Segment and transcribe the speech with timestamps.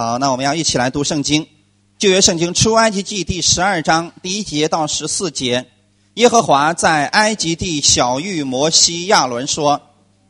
[0.00, 1.46] 好，那我们要一起来读圣经。
[1.98, 5.66] 旧约圣经出埃及记第十二章第一节到十四节，
[6.14, 9.78] 耶和华在埃及地小谕摩西、亚伦说：“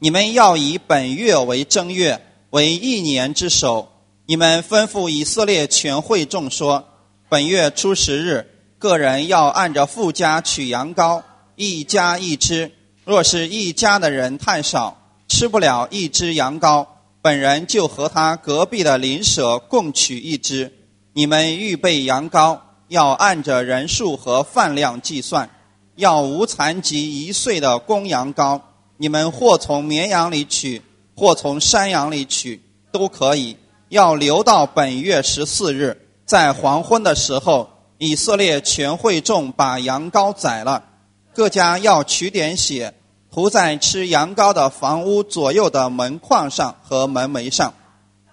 [0.00, 2.20] 你们要以本月为正月，
[2.50, 3.88] 为一年之首。
[4.26, 6.84] 你们吩咐以色列全会众说：
[7.28, 8.44] 本月初十日，
[8.76, 11.22] 个人要按着富家取羊羔，
[11.54, 12.72] 一家一只。
[13.04, 16.84] 若是一家的人太少，吃不了一只羊羔。”
[17.22, 20.72] 本人就和他隔壁的邻舍共取一只。
[21.12, 25.50] 你们预备羊羔，要按着人数和饭量计算，
[25.96, 28.60] 要无残疾一岁的公羊羔。
[28.96, 30.80] 你们或从绵羊里取，
[31.14, 33.56] 或从山羊里取，都可以。
[33.90, 40.84] 要留到本月十四日，在黄昏的时候，以色列全会众把羊羔宰了，
[41.34, 42.94] 各家要取点血。
[43.32, 47.72] 涂在吃羊羔的房屋左右的门框上和门楣上。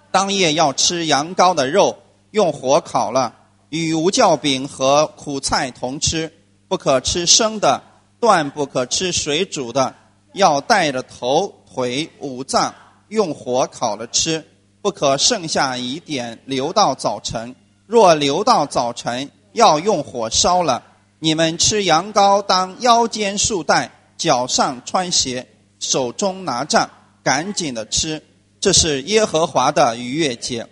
[0.10, 1.98] 当夜要吃羊羔的肉，
[2.32, 3.36] 用火烤了，
[3.70, 6.34] 与无酵饼和苦菜同吃，
[6.68, 7.84] 不可吃生的，
[8.20, 9.94] 断不可吃水煮的。
[10.34, 12.74] 要带着头、腿、五脏，
[13.10, 14.44] 用火烤了吃，
[14.82, 17.56] 不可剩下一点留到早晨。
[17.86, 20.84] 若留到早晨，要用火烧了。
[21.20, 23.92] 你们吃羊羔，当腰间束带。
[24.18, 25.48] 脚上穿鞋，
[25.80, 26.90] 手中拿杖，
[27.24, 28.24] 赶紧的吃。
[28.60, 30.68] 这是耶和华的逾越节，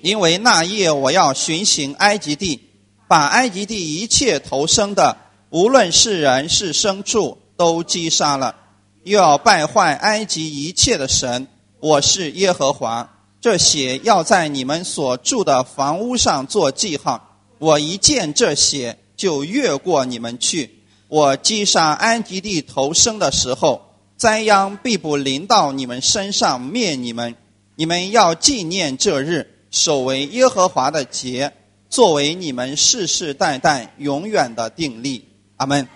[0.00, 2.60] 因为那夜我要巡行埃及地，
[3.08, 5.16] 把埃及地一切投生的，
[5.50, 8.54] 无论是人是牲畜，都击杀了。
[9.02, 11.48] 又要败坏埃及一切的神。
[11.80, 13.12] 我是耶和华。
[13.40, 17.38] 这血要在你们所住的房屋上做记号。
[17.58, 20.75] 我一见这血，就越过你们去。
[21.08, 27.36] 我击杀安吉地投生的时候，灾殃必不临到你们身上灭你们。
[27.76, 31.52] 你们要纪念这日，守为耶和华的节，
[31.88, 35.28] 作为你们世世代代永远的定力。
[35.56, 35.86] 阿门。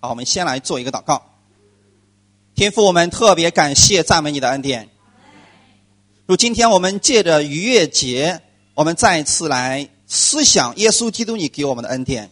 [0.00, 1.22] 好，我们先来做一个祷告。
[2.54, 4.88] 天父，我们特别感谢赞美你的恩典。
[6.26, 8.40] 如今天我们借着逾越节，
[8.74, 12.30] 我们再次来思想耶稣基督你给我们的恩典。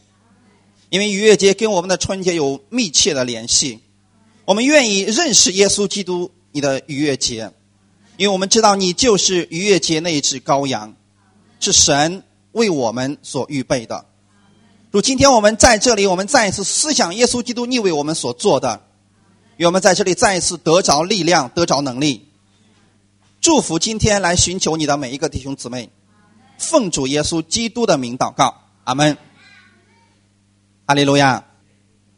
[0.91, 3.81] 因为逾越节跟我们的春节有密切的联系，
[4.47, 7.53] 我们愿意认识耶稣基督你的逾越节，
[8.17, 10.95] 因为我们知道你就是逾越节那一只羔羊，
[11.61, 12.23] 是神
[12.53, 14.07] 为我们所预备的。
[14.91, 18.81] 如今天我们在这里，我们再一次思想耶稣基督你为我们所做的，
[19.59, 22.27] 愿我们在这里再一次得着力量，得着能力，
[23.43, 25.91] 祝福今天来寻求你的每一个弟兄姊妹，
[26.57, 29.19] 奉主耶稣基督的名祷告，阿门。
[30.89, 31.45] 哈利路亚！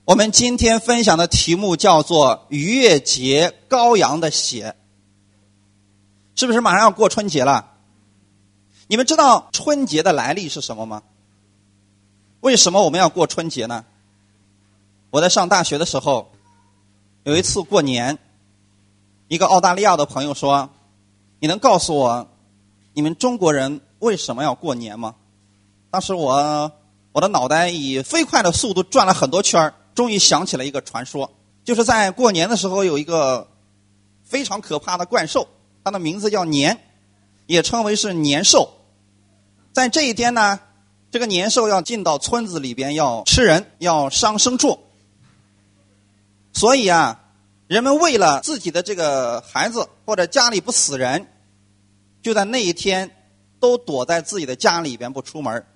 [0.04, 4.76] 我们今天分享的题目叫做“逾越节羔羊的血”，
[6.36, 7.72] 是不是马上要过春节了？
[8.86, 11.02] 你们知道春节的来历是什么吗？
[12.42, 13.84] 为什么我们要过春节呢？
[15.10, 16.30] 我在上大学的时候，
[17.24, 18.20] 有一次过年，
[19.26, 20.70] 一个澳大利亚的朋友说
[21.42, 22.28] ：“你能告诉我，
[22.92, 25.16] 你们中国人为什么要过年吗？”
[25.90, 26.70] 当时我。
[27.12, 31.30] 我的脑袋以飞快的速度转了很多圈终于想起了一个传说，
[31.64, 33.48] 就是在过年的时候有一个
[34.24, 35.48] 非常可怕的怪兽，
[35.82, 36.78] 它的名字叫年，
[37.46, 38.76] 也称为是年兽。
[39.72, 40.60] 在这一天呢，
[41.10, 44.78] 这个年兽要进到村子里边，要吃人，要伤牲畜。
[46.52, 47.20] 所以啊，
[47.66, 51.26] 人们为了自己的这个孩子或者家里不死人，
[52.22, 53.10] 就在那一天
[53.58, 55.66] 都躲在自己的家里边不出门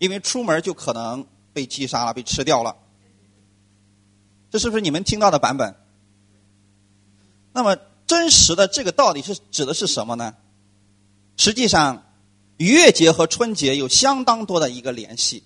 [0.00, 2.74] 因为出门就可能被击杀了，被吃掉了。
[4.50, 5.76] 这是不是你们听到的版本？
[7.52, 10.34] 那么真实的这个到底是指的是什么呢？
[11.36, 12.14] 实际上，
[12.56, 15.44] 逾越节和春节有相当多的一个联系。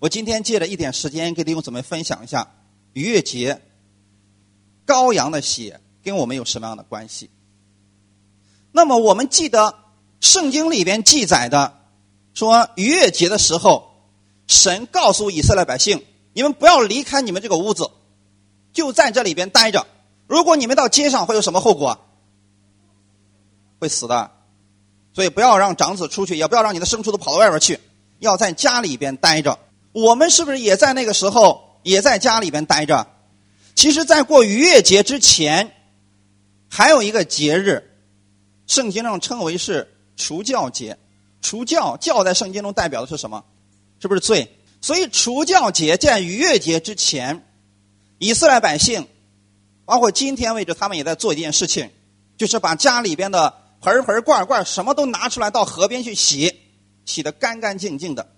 [0.00, 2.54] 我今天借着一点时间，跟弟兄姊妹分享一下
[2.92, 3.62] 逾越节
[4.86, 7.30] 羔羊的血跟我们有什么样的关系。
[8.70, 9.78] 那么我们记得
[10.20, 11.78] 圣经里边记载的。
[12.34, 13.92] 说逾越节的时候，
[14.46, 17.90] 神告诉以色列百姓：“你们不要离开你们这个屋子，
[18.72, 19.86] 就在这里边待着。
[20.26, 21.98] 如果你们到街上，会有什么后果？
[23.78, 24.30] 会死的。
[25.14, 27.78] 所以不要让长子出去，也不要让你的牲畜都跑到外边去，
[28.18, 29.58] 要在家里边待着。
[29.92, 33.06] 我们是不是也在那个时候也在家里边待着？
[33.74, 35.74] 其实，在过逾越节之前，
[36.70, 37.90] 还有一个节日，
[38.66, 40.96] 圣经上称为是除教节。”
[41.42, 43.44] 除教教在圣经中代表的是什么？
[44.00, 44.56] 是不是罪？
[44.80, 47.46] 所以除教节在逾越节之前，
[48.18, 49.06] 以色列百姓，
[49.84, 51.90] 包括今天为止，他们也在做一件事情，
[52.36, 56.54] 就是把家里边的盆盆罐罐什么都拿出来到河边去洗，
[57.04, 58.28] 洗得干干净净的。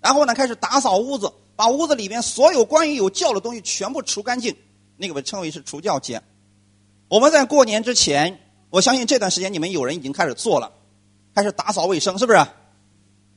[0.00, 4.54] 然后呢，开始打扫屋子，把屋子里面所有关于有教的东西全部除干净。
[4.96, 6.22] 那个被称为是除教节。
[7.08, 8.40] 我们在过年之前，
[8.70, 10.72] 我相信这段时间你们有人已经开始做了，
[11.38, 12.38] 开始打扫卫生，是不是？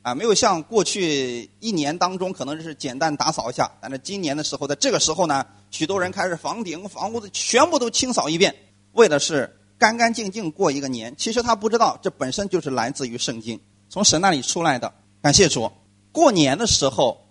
[0.02, 8.52] 啊，没有像过去一年当中可能是简单打扫一下，但是今年的时候，在这个时候呢，许多人开始房顶、房屋的全部都清扫一遍，
[8.94, 11.14] 为的是干干净净过一个年。
[11.16, 14.92] 其实他不知道，这本身就是来自于圣经，从神那里出来的。
[15.20, 15.70] 感谢主。
[16.10, 17.24] 过年的时候，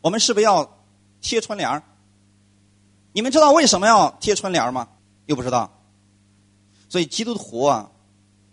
[0.00, 0.68] 我们是不是要
[1.20, 1.84] 贴春联儿？
[3.12, 4.88] 你们知道为什么要贴春联儿吗？
[5.26, 5.72] 又不知道。
[6.88, 7.92] 所以基督徒啊，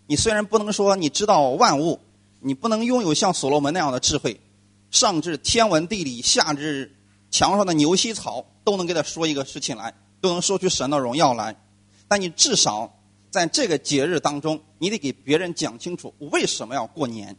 [0.06, 2.00] 你虽然不能说你知道万物。
[2.46, 4.38] 你不能拥有像所罗门那样的智慧，
[4.90, 6.94] 上至天文地理，下至
[7.30, 11.56] 墙上的牛膝草，都能给他说一个事情来，都能说出神的荣耀来。
[12.06, 17.34] 但你至少在这个节日当中，你得给别人讲清楚为什么要过年。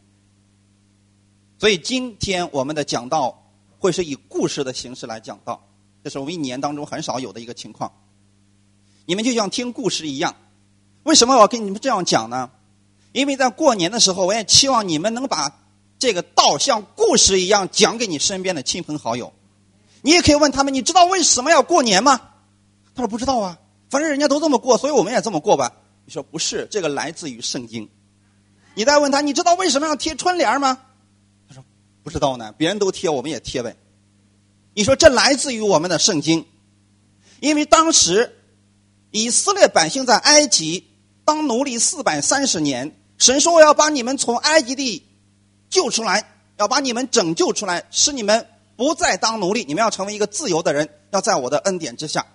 [1.60, 5.68] 所以今天我们的讲道会是以故事的形式来讲道，
[6.02, 7.92] 这是我们一年当中很少有的一个情况。
[9.04, 10.34] 你们就像听故事一样，
[11.04, 12.50] 为什么我要跟你们这样讲呢？
[13.16, 15.50] 因为在过年的时候，我也期望你们能把
[15.98, 19.32] 这个道像故事一样讲给你身边的亲朋好友。
[20.02, 22.20] 你也可以问他们：“你知道为什么要过年吗？”
[22.94, 23.58] 他说：“不知道啊，
[23.88, 25.72] 反正人家都这么过，所以我们也这么过吧。”
[26.04, 27.88] 你说：“不是，这个来自于圣经。”
[28.76, 30.78] 你再问他：“你知道为什么要贴春联吗？”
[31.48, 31.64] 他说
[32.04, 33.74] ：“不知道呢，别人都贴，我们也贴呗。”
[34.76, 36.44] 你说：“这来自于我们的圣经，
[37.40, 38.36] 因为当时
[39.10, 40.86] 以色列百姓在埃及
[41.24, 45.06] 当奴隶四百三十年。”神说：“我要把你们从埃及地
[45.70, 48.46] 救出来，要把你们拯救出来，使你们
[48.76, 52.26] 不再当奴隶，你们要成为一个自由的人，要在我的恩典之下。”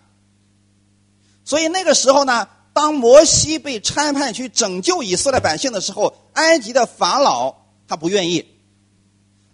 [1.46, 7.56] 所以那个时候呢，当摩西被差派去拯救以色列百姓的时候，埃及的法老
[7.88, 8.48] 他不愿意。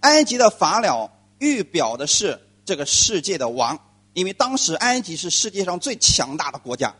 [0.02, 1.10] 埃及的法老
[1.40, 3.80] 预表的是这个世界的王，
[4.14, 6.96] 因为当时埃及是世界上最强大的国家，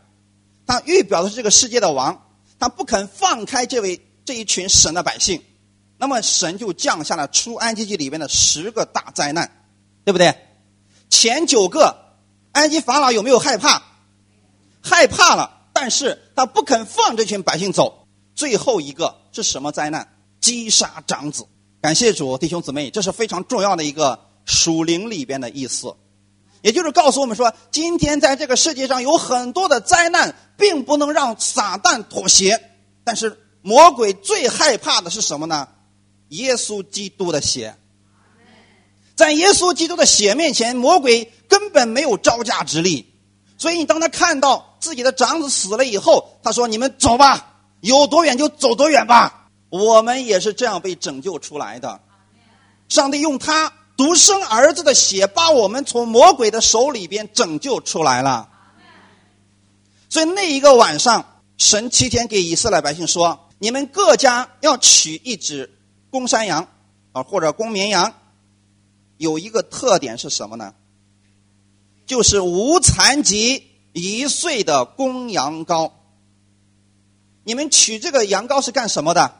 [0.66, 2.26] 他预表的是这个世界的王，
[2.58, 3.98] 他不肯放开这位。
[4.28, 5.42] 这一群神的百姓，
[5.96, 9.50] 那么神就降下了出埃及记里面的十个大灾难，
[10.04, 10.36] 对不对？
[11.08, 11.96] 前九个，
[12.52, 13.82] 埃及法老有没有害怕？
[14.82, 18.06] 害怕了，但是他不肯放这群百姓走。
[18.34, 20.06] 最后一个是什么灾难？
[20.42, 21.46] 击杀长子。
[21.80, 25.96] 感谢主，弟兄姊妹，这是非常重要的一个属灵里边的意思，
[26.60, 32.60] 也就是告诉我们说，今天在这个世界上有很多的灾难，并不能让撒旦妥协，
[33.02, 33.44] 但是。
[33.68, 35.68] 魔鬼最害怕的是什么呢？
[36.30, 37.76] 耶稣基督的血，
[39.14, 43.12] 在耶稣基督的血面前，魔鬼根本没有招架之力。
[43.58, 52.00] 所以，你当他看到自己的长子死了以后，他说：“你们走吧，有多远就走多远吧。”我们也是这样被拯救出来的。
[52.88, 58.48] 上帝用他独生儿子的血，把我们从魔鬼的手里边拯救出来了。
[60.08, 63.44] 所以那一个晚上，神七天给以色列百姓说。
[63.58, 65.70] 你们各家要取一只
[66.10, 66.68] 公山羊，
[67.12, 68.14] 啊，或者公绵羊，
[69.16, 70.74] 有一个特点是什么呢？
[72.06, 75.92] 就是无残疾一岁的公羊羔。
[77.44, 79.34] 你们取这个羊羔是干什么的？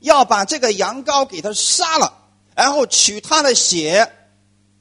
[0.00, 2.12] 要把这个羊羔给它杀了，
[2.54, 4.10] 然后取它的血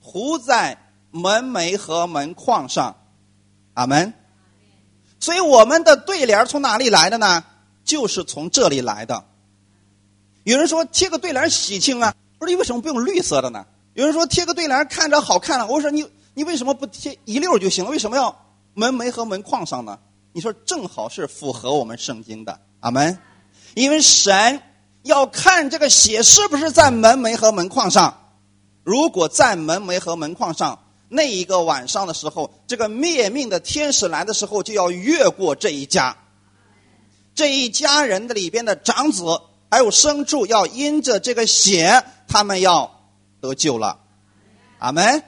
[0.01, 0.77] 涂在
[1.12, 2.96] 门楣和门框上。
[3.74, 4.13] 阿门。
[5.20, 7.44] 所以我们的对联从哪里来的呢？
[7.84, 9.26] 就是从这里来的。
[10.44, 13.66] 有人说贴个对联喜庆啊，我说你为什么不用绿色的呢？
[13.94, 17.92] 有人说贴个对联看着好看了，我说你你为什么不贴一溜就行了？
[17.92, 20.00] 为什么要门楣和门框上呢？
[20.32, 23.18] 你说正好是符合我们圣经的，阿门。
[23.76, 24.62] 因为神
[25.04, 28.32] 要看这个血是不是在门楣和门框上，
[28.84, 36.16] 如果在门楣和门框上，那一个晚上的时候，这个灭命的天使来的时候就要越过这一家。
[37.36, 39.24] 这一家人的里边的长子
[39.72, 44.00] 还有牲畜要因着这个血，他们要得救了。
[44.80, 45.24] 阿门，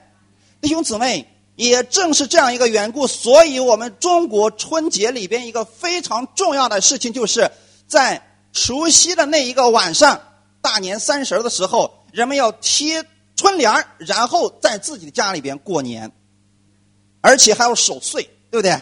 [0.60, 7.50] 弟兄姊妹，也正是这样一个缘故，所以我们中国春节里边一个非常重要的事情，就是
[7.86, 10.20] 在除夕的那一个晚上，
[10.60, 13.04] 大年三十的时候，人们要贴
[13.36, 16.12] 春联然后在自己的家里边过年，
[17.20, 18.78] 而且还要守岁，对不对？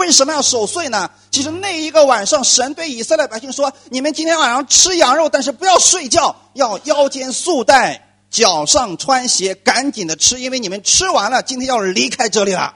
[0.00, 1.10] 为什么要守岁呢？
[1.30, 12.74] 其实那一个晚上，神对以色列百姓说：“你们今天晚上吃羊肉，但是不要睡觉，要腰间束带，脚上穿鞋，赶紧的吃，因为你们吃完了，今天要离开这里了。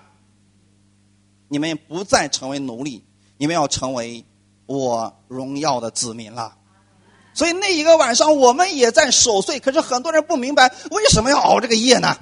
[1.48, 3.02] 你们不再成为奴隶，
[3.38, 4.26] 你们要成为
[4.66, 6.56] 我荣耀的子民了。
[7.32, 9.58] 所以那一个晚上，我们也在守岁。
[9.60, 12.18] 可是很多人不明白为什么要熬这个夜呢？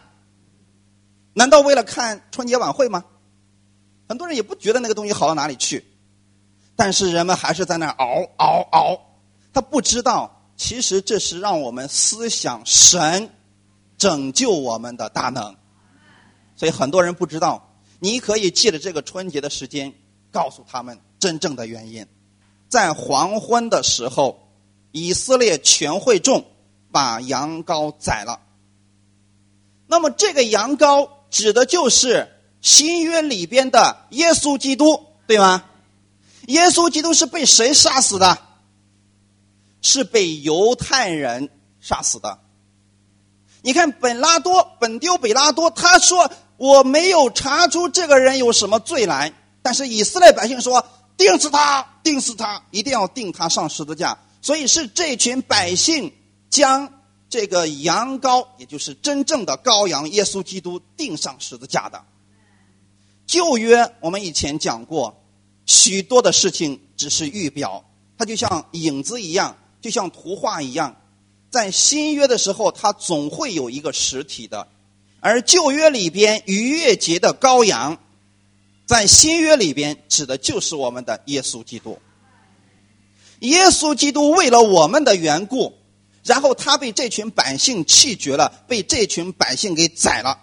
[1.35, 3.03] 难道为了看春节晚会吗？
[4.13, 5.87] 很多人也不觉得那个东西好到哪里去，
[6.77, 9.01] 但是人们还是在那熬熬熬。
[9.55, 13.31] 他不知道，其实这是让我们思想神
[13.97, 15.57] 拯救我们的大能。
[16.57, 17.71] 所以很多人不知道。
[18.01, 19.95] 你可以借着这个春节的时间，
[20.31, 22.07] 告诉他们真正的原因。
[22.69, 24.53] 在黄昏的时候，
[24.91, 26.45] 以色列全会众
[26.91, 28.41] 把羊羔宰了。
[29.87, 32.29] 那么这个羊羔指的就是
[32.63, 35.65] 新约里边的耶稣基督，对吗？
[36.47, 38.39] 耶稣基督是被谁杀死的？
[39.83, 41.51] 是被犹太人
[41.81, 42.39] 杀死的。
[43.61, 46.33] 你看本拉多，本丢比拉多，他说。
[46.59, 50.87] 我没有查出这个人有什么罪来，但是以色列百姓说
[51.19, 56.13] ：“定死他，定死他，一定要定他上十字架。”所以是这群百姓
[56.51, 62.01] 将这个羊羔，也就是真正的羔羊耶稣基督钉上十字架的。
[63.27, 65.23] 旧约我们以前讲过，
[65.67, 67.85] 许多的事情只是预表，
[68.19, 70.97] 它就像影子一样，就像图画一样，
[71.51, 74.69] 在新约的时候，它总会有一个实体的。
[75.21, 77.99] 而旧约里边逾越节的羔羊，
[78.87, 81.99] 在新约里边指的就是我们的耶稣基督。
[83.39, 85.75] 耶稣基督为了我们的缘故，
[86.25, 90.39] 然后他被这群百姓弃绝了，被这群百姓给宰了。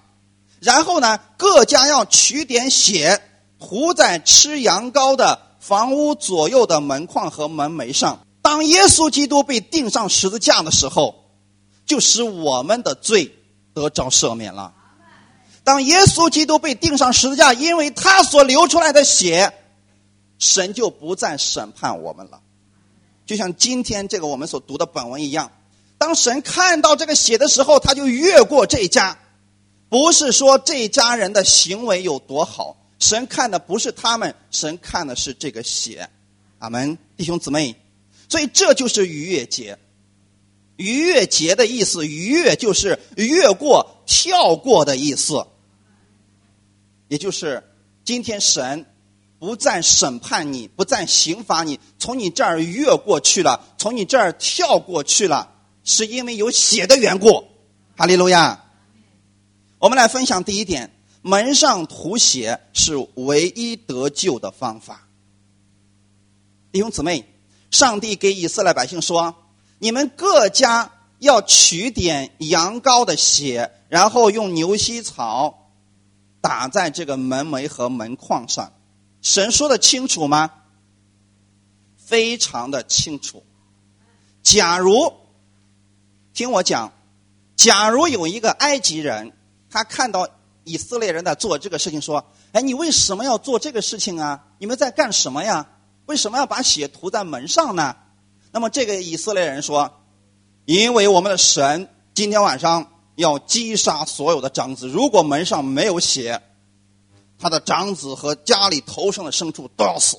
[0.62, 3.22] 然后呢，各家要取点血，
[3.60, 8.20] 涂在吃羊羔的房屋左右的门框和门楣上。
[8.42, 11.16] 当耶稣基督被钉上十字架的时候，
[11.86, 13.36] 就使我们的罪。
[13.72, 14.74] 得着赦免了。
[15.63, 19.54] 当耶稣基督被钉上十字架，因为他所流出来的血，
[20.38, 22.42] 神就不再审判我们了。
[23.25, 25.51] 就像今天这个我们所读的本文一样，
[25.98, 29.18] 当神看到这个血的时候，他就越过这一家，
[29.89, 36.10] 不是说这家人的行为有多好，神看的不是他们，神看的是这个血。
[36.60, 37.75] 阿门，弟兄姊妹。
[38.29, 39.79] 所以这就是逾越节。
[40.75, 45.46] 逾越节的意思，逾越就是越过、跳过的意思，
[47.08, 47.63] 也就是
[48.05, 48.86] 今天神
[49.39, 55.51] 不再审判你，不再刑罚你，从你这儿越过去了，从你这儿跳过去了，
[55.84, 57.46] 是因为有血的缘故。
[57.98, 58.65] 哈利路亚！
[59.80, 65.08] 我们来分享第一点：门上涂血是唯一得救的方法。
[66.72, 67.34] 弟兄姊妹，
[67.72, 69.36] 上帝给以色列百姓说。
[69.82, 75.72] 你们各家要取点羊羔的血，然后用牛膝草
[76.42, 78.74] 打在这个门楣和门框上。
[79.22, 80.52] 神说的清楚吗？
[81.96, 83.46] 非常的清楚。
[84.44, 85.14] 假如
[86.34, 86.92] 听我讲，
[87.56, 89.32] 假如有一个埃及人，
[89.70, 90.28] 他看到
[90.64, 94.46] 以色列人在做这个事情，说：“哎，你为什么要做这个事情啊？
[94.58, 95.68] 你们在干什么呀？
[96.06, 97.96] 为什么要把血涂在门上呢？”
[98.52, 100.02] 那么这个以色列人说
[100.66, 106.42] ：“因为我们的神今天晚上要击杀所有的长子，如果门上没有血，
[107.38, 110.18] 他的长子和家里头上的牲畜都要死。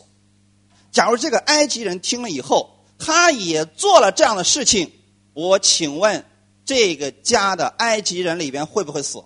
[0.92, 4.92] 假如这个埃及人听了以后，他也做了这样的事情，
[5.35, 6.25] 我请问
[6.64, 9.23] 这个家的埃及人里边会不会死？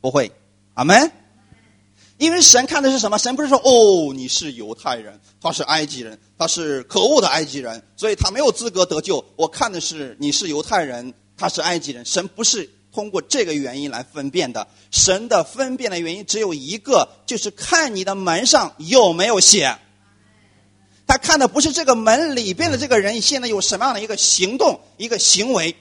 [0.00, 0.32] 不会。
[0.74, 1.12] 阿门。”
[2.18, 3.16] 因为神看的是什么？
[3.16, 9.24] 神不是说哦，你是犹太人，他是埃及人，他是可恶的埃及人，所以他没有资格得救。
[9.36, 12.04] 我看的是你是犹太人，他是埃及人。
[12.04, 19.78] 神不是通过这个原因来分辨的，神的分辨的原因只有一个，就是看你的门上有没有血。
[21.06, 25.74] 他看的不是这个门里边的这个人现在有什么样的一个行动、一个行为。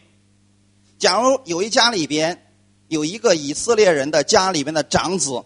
[0.97, 2.48] 假如有一家里边
[2.89, 5.41] 有一个以色列人的家里面的长子。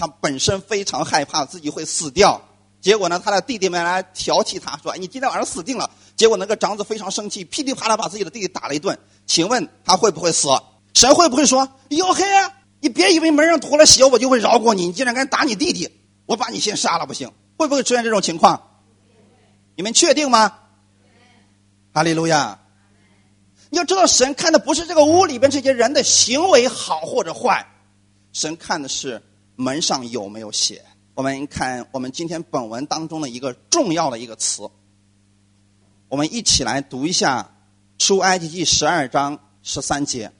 [0.00, 2.40] 他本身非常害怕自己会死掉，
[2.80, 8.96] 结果呢，他的弟弟们来调戏他，说：“你今天晚上死定了。”结果那个长子非常生气，噼里啪啦把自己的弟弟打了一顿。
[9.26, 10.46] 请问他会不会死？
[10.94, 12.24] 神会不会说：“哟嘿，
[12.78, 14.86] 你别以为门上涂了血，我就会饶过你。
[14.86, 15.90] 你竟然敢打你弟弟，
[16.26, 18.62] 我把你先杀了不行？”会不会出现这种情况？
[19.74, 20.58] 你们确定吗？
[21.92, 22.60] 哈利路亚！
[23.70, 27.66] 你要知道，神看的不是这个屋里边这些人的行为好或者坏，
[28.32, 29.22] 神看的是。
[29.60, 30.84] 门上有没有写？
[31.14, 34.70] 我们看我们今天本文当中的一个重要的一个词，
[36.08, 37.50] 我们一起来读一下
[38.00, 40.30] 《出埃及记》十二章十三节：“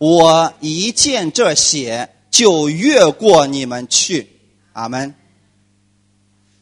[0.00, 4.40] 我一见这血，就越过你们去。”
[4.72, 5.14] 阿门。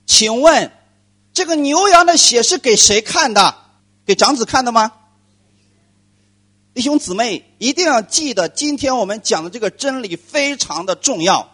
[0.04, 0.72] 请问，
[1.32, 3.54] 这个牛羊的血是给谁看的？
[4.04, 4.90] 给长子看的吗？
[6.72, 11.52] 弟兄姊妹，一定要记得，今天我们讲的这个真理非常的重要。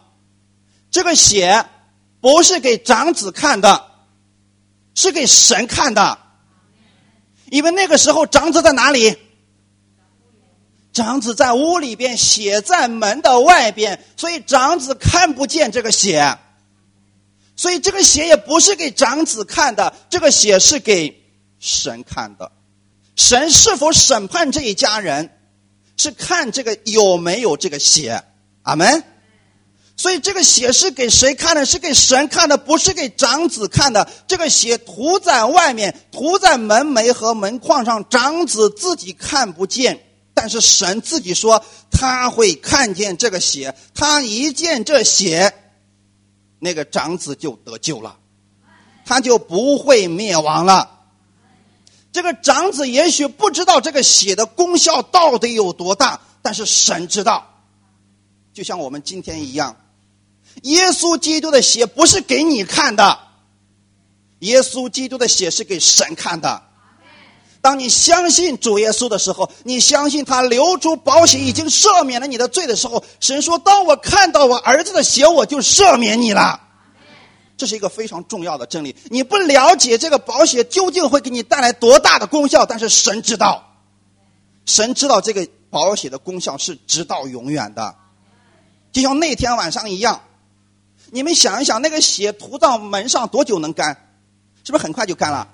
[0.91, 1.67] 这个血
[2.21, 3.85] 不是给长子看的，
[4.95, 6.19] 是给神看的。
[7.51, 9.17] 因为那个时候长子在哪里？
[10.93, 16.39] 长子在屋里边，血在门的外边，所以长子看不见这个血。
[17.55, 21.23] 所以这个血也不是给长子看的，这个血是给
[21.59, 22.53] 神看的。
[23.17, 25.31] 神是否审判这一家人，
[25.97, 28.23] 是看这个有没有这个血。
[28.63, 29.03] 阿门。
[29.99, 31.65] 所以这个血是给谁看的？
[31.65, 34.07] 是给神看的，不是给长子看的。
[34.29, 39.99] 这个血涂在外面，涂在门楣和门框上，长子自己看不见，
[40.35, 43.75] 但是神自己说他会看见这个血。
[43.95, 45.55] 他一见这血。
[46.59, 48.19] 那个长子就得救了，
[49.07, 50.96] 他就不会灭亡了。
[52.17, 57.47] 这个长子也许不知道这个血的功效到底有多大，但是神知道。
[58.55, 59.77] 就像我们今天一样，
[60.63, 63.19] 耶稣基督的血不是给你看的，
[64.39, 66.63] 耶稣基督的血是给神看的。
[67.61, 76.63] 当你相信主耶稣的时候，你相信他流出宝血已经赦免了你的罪的时候，神说：“当我看到我儿子的血，我就赦免你了。”
[77.57, 78.95] 这是一个非常重要的真理。
[79.11, 83.75] 你不了解这个保险究竟会给你带来多大的功效，但是神知道，
[84.65, 87.95] 神知道这个保险的功效是直到永远的，
[88.93, 90.21] 就像那天晚上一样。
[91.11, 93.97] 你们想一想，那个血涂到门上多久能干？
[94.65, 95.47] 是不是很快就干了？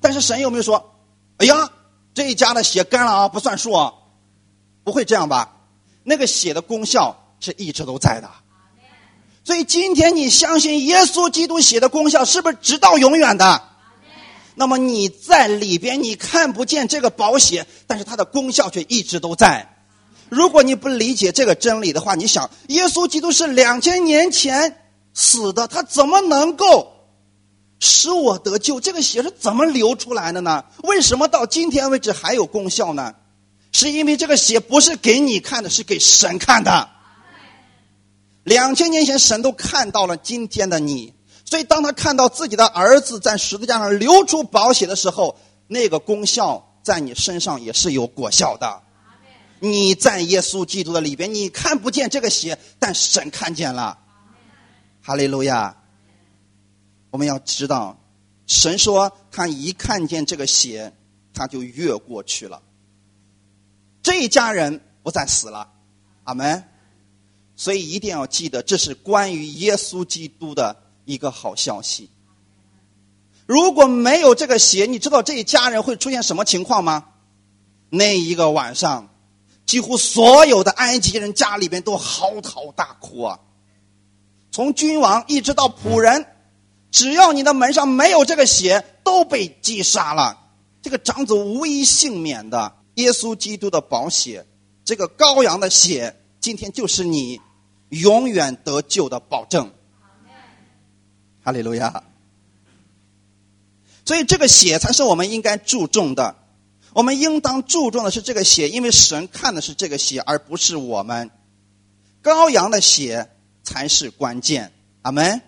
[0.00, 0.94] 但是神有没有说？
[1.36, 1.70] 哎呀，
[2.14, 3.92] 这一家的血干了啊，不算数啊，
[4.82, 5.56] 不会这样吧？
[6.02, 8.30] 那个血的功效是一直都在的。
[9.42, 13.62] 所以今天你相信耶稣基督血的功效，是不是直到永远的？
[14.54, 19.76] 那么你在里边你看不见这个宝血，但是它的功效却一直都在。
[20.28, 24.76] 如果你不理解这个真理的话，你想，耶稣基督是两千年前
[25.14, 26.92] 死的，他怎么能够？
[27.80, 30.64] 使我得救，这个血是怎么流出来的呢？
[30.82, 33.14] 为什么到今天为止还有功效呢？
[33.72, 36.90] 是因为这个血不是给你看的，是给神看的。
[38.44, 48.82] 两千年前神都看到了今天的你，所以当他看到自己的儿子在十字架上流出宝血的时候，那个功效在你身上也是有果效的。
[49.60, 53.98] 你在耶稣基督的里边，你看不见这个血，但神看见了。
[55.02, 55.76] 哈利路亚。
[57.10, 57.98] 我们要知道，
[58.46, 60.94] 神说他一看见这个血，
[61.34, 62.62] 他就越过去了。
[64.00, 65.68] 这一家人不再死了，
[66.22, 66.69] 阿门。
[67.60, 72.08] 所以一定要记得，这是关于耶稣基督的一个好消息。
[73.44, 77.08] 如果没有这个血，你知道这一家人会出现什么情况吗？
[77.90, 79.10] 那一个晚上，
[79.66, 83.40] 几乎所有的埃及人家里边都嚎啕大哭啊，
[84.50, 86.24] 从君王一直到仆人。
[86.90, 90.48] 只要你的门上没有这个血，都被击杀了。
[90.80, 92.78] 这个长子无一幸免的。
[92.94, 94.46] 耶稣基督的宝血，
[94.82, 97.38] 这个羔羊的血，今天就是你
[97.90, 99.70] 永远得救的保证。
[101.44, 102.02] 哈利路亚。
[104.04, 106.34] 所以这个血才是我们应该注重的。
[106.92, 111.30] 我们应当注重的是这个血，因为神看的是这个血，而不是我们。
[112.22, 113.30] 羔羊的血
[113.62, 114.72] 才是关键。
[115.02, 115.40] 阿门。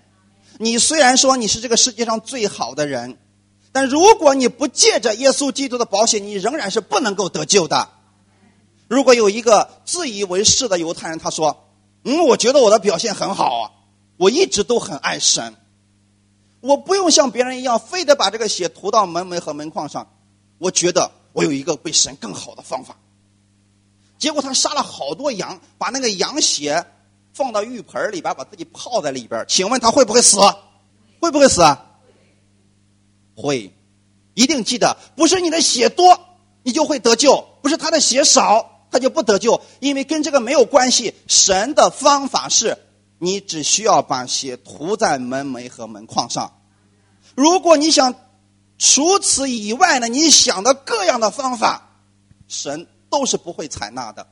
[0.58, 3.18] 你虽然说你是这个世界上最好的人，
[3.72, 7.88] 但如果你不借着耶稣基督的保险，你仍然是不能够得救的。
[8.86, 11.68] 如果有一个自以为是的犹太人，他说
[12.04, 13.70] ：“嗯，我觉得我的表现很好啊，
[14.16, 15.54] 我一直都很爱神，
[16.60, 20.12] 我不用像别人一样，非得把这个血涂到门楣和门框上。
[20.58, 22.96] 我觉得我有一个比神更好的方法。”
[24.18, 26.86] 结果他杀了好多羊，把那个羊血。
[27.34, 30.36] 放到浴盆里边，把自己泡在里边，请问他会不会死？
[31.18, 31.62] 会不会死？
[33.34, 33.72] 会，
[34.34, 36.20] 一定记得，不是你的血多，
[36.62, 41.14] 你就会得救；不是他的血少，他就不得救，因为跟这个没有关系。
[41.26, 42.76] 神的方法是，
[43.18, 46.60] 你只需要把血涂在门楣和门框上。
[47.34, 48.14] 如果你想
[48.76, 51.90] 除此以外呢，你想的各样的方法，
[52.46, 54.28] 神都是不会采纳的。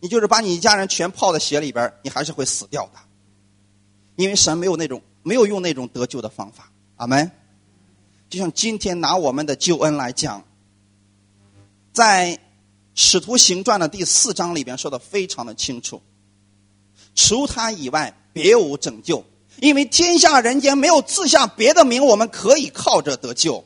[0.00, 2.98] 你就是把你一家人全泡在血里边，你还是会死掉的，
[4.16, 6.70] 因为神没有那种没有用那种得救的方法。
[6.96, 7.30] 阿门。
[8.28, 10.42] 就像今天拿我们的救恩来讲，
[11.92, 12.40] 在
[12.94, 16.00] 使徒行传的第四章里边说的非常的清楚，
[17.14, 19.24] 除他以外别无拯救，
[19.60, 23.64] 因为天下人间没有赐下别的名，我们可以靠着得救。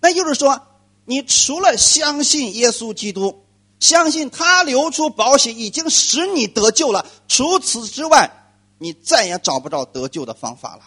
[0.00, 0.60] 那就是说，
[1.04, 3.44] 你除了相信耶稣基督，
[3.80, 8.30] 相信他流出宝血已经使你得救了，除此之外，
[8.78, 10.82] 你再也找不着得救的方法了。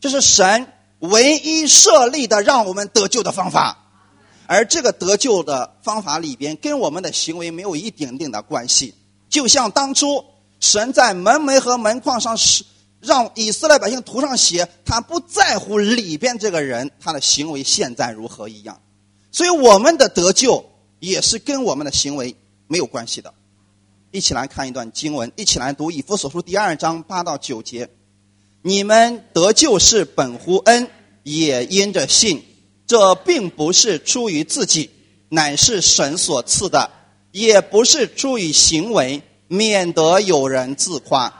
[0.00, 3.85] 这是神唯一设立的让我们得救的方法，
[4.46, 8.94] 而这个得救的方法里边，跟我们的行为没有一点点的关系。
[9.28, 10.24] 就像当初
[10.60, 12.64] 神在门楣和门框上是
[13.00, 18.80] 让以色列百姓涂上血，他不在乎里边这个人他的行为现在如何一样。
[19.32, 20.64] 所以我们的得救
[21.00, 22.36] 也是跟我们的行为
[22.68, 23.34] 没有关系的。
[24.12, 27.90] 一起来看一段经文，一起来读以弗所书第二章八到九节。
[28.62, 30.88] 你们得救是本乎恩，
[31.22, 32.42] 也因着信。
[32.86, 34.90] 这并不是出于自己，
[35.28, 36.90] 乃是神所赐的；
[37.32, 41.32] 也不是出于行为，免得有人自夸。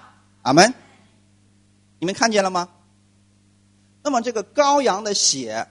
[0.42, 0.74] 阿门。
[1.98, 2.68] 你们看见了吗？
[4.02, 5.68] 那么这个羔羊的血，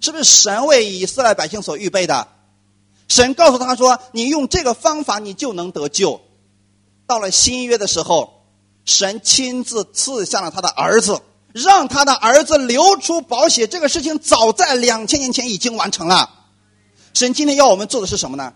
[0.00, 2.28] 是不是神为以色列百姓所预备的？
[3.08, 6.20] 神告诉他说：“你用这个方法，你就能得救。”
[7.06, 8.34] 到了新约的时候。
[8.88, 11.20] 神亲自赐下了他的儿子，
[11.56, 13.66] 让他的儿子流出宝血。
[13.66, 16.30] 这个事情早在两千年前已经完成了。
[17.14, 18.52] 神今天要我们做的是什么呢？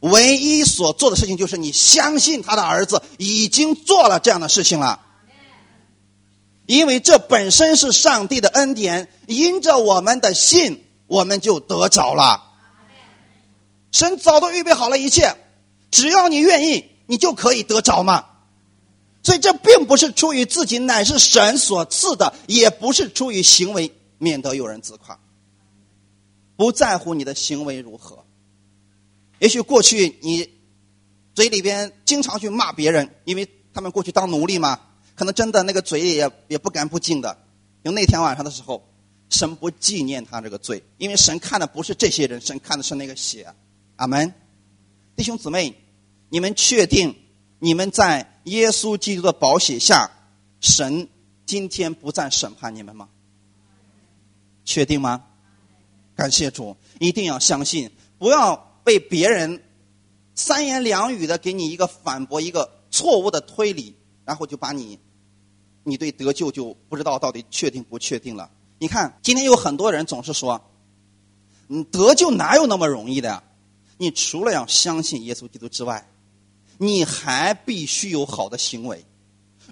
[0.00, 5.00] 唯一所做的事情就是你相信他的儿子已经做了这样的事情了。
[6.64, 12.42] 因为这本身是上帝的恩典，因着我们的信，我们就得着了。
[13.92, 15.36] 神早都预备好了一切，
[15.90, 18.24] 只要你愿意，你就可以得着嘛。
[19.24, 25.18] 所以这并不是出于自己，乃是神所赐的，也不是出于行为，免得有人自夸。
[26.56, 28.24] 不在乎你的行为如何，
[29.40, 30.48] 也许过去你
[31.34, 34.78] 嘴里边经常去骂别人，因为他们过去当奴隶嘛，
[35.16, 37.36] 可能真的那个嘴也也不干不净的。
[37.82, 38.86] 有那天晚上的时候，
[39.30, 43.52] 神不纪念他这个罪，因为神看的不是这些人，神看的是那个血。
[43.96, 44.32] 阿门，
[45.16, 45.74] 弟兄姊妹，
[46.28, 47.16] 你们确定？
[47.58, 50.10] 你们在耶稣基督的宝血下，
[50.60, 51.08] 神
[51.46, 53.08] 今天不再审判你们吗？
[54.64, 55.24] 确定吗？
[56.14, 59.62] 感谢主，一定要相信，不要被别人
[60.34, 64.98] 三言两语的给你一个反驳，一个错误的推理，然后就把你，
[65.82, 68.50] 你对得救就不知道到底确定不确定了。
[68.78, 70.70] 你看，今天有很多人总是说，
[71.68, 73.42] 嗯，得救哪有那么容易的呀？
[73.96, 76.06] 你除了要相信耶稣基督之外。
[76.78, 79.04] 你还必须有好的行为。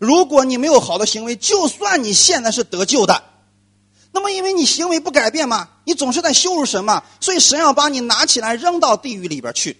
[0.00, 3.22] 如果你没有好的行为，就算你现在是得救的，
[4.10, 9.76] 那么因为你行为不改变嘛，你总是在羞辱神嘛，所以神要把你拿起来扔到地狱里边去。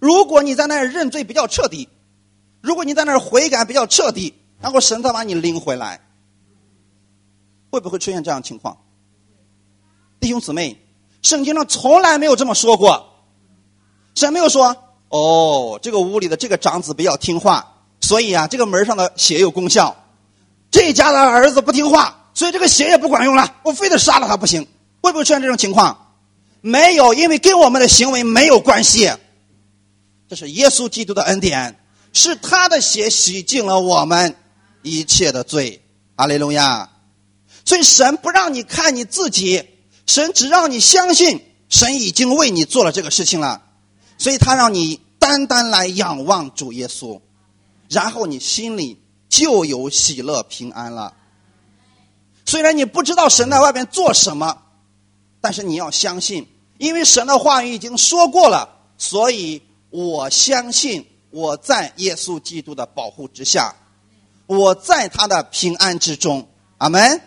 [0.00, 1.88] 如果你在那儿认罪比较彻底，
[2.60, 6.00] 如果你在那儿悔改比较彻底，然后神再把你拎回来，
[7.70, 8.78] 会不会出现这样情况？
[10.18, 10.80] 弟兄姊妹，
[11.20, 13.24] 圣经上从来没有这么说过，
[14.14, 14.84] 神没有说。
[15.08, 19.96] 哦，这个屋里的这个长子比较听话，所以啊，这个门上的血有功效。
[20.70, 23.56] 这家的儿子不听话，所以这个血也不管用了。
[23.62, 24.66] 我非得杀了他不行。
[25.00, 26.14] 会不会出现这种情况？
[26.60, 29.12] 没有，因为跟我们的行为没有关系。
[30.28, 31.78] 这是耶稣基督的恩典，
[32.12, 34.34] 是他的血洗净了我们
[34.82, 35.80] 一切的罪。
[36.16, 36.90] 阿雷路亚。
[37.64, 39.64] 所以神不让你看你自己，
[40.06, 43.62] 神只让你相信，神已经为你做了这个事情了。
[44.18, 47.20] 所以他让你单单来仰望主耶稣，
[47.88, 51.14] 然后你心里就有喜乐平安了。
[52.44, 54.62] 虽然你不知道神在外边做什么，
[55.40, 56.46] 但是你要相信，
[56.78, 63.74] 因为神的话语已经说过了，所以我相信我在耶稣基督的保护之下，
[64.46, 66.48] 我在他的平安之中。
[66.78, 67.20] 阿门。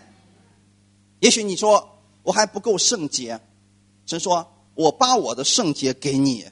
[1.20, 3.38] 也许你说我还不够圣洁，
[4.06, 6.46] 神说我把我的圣洁给你。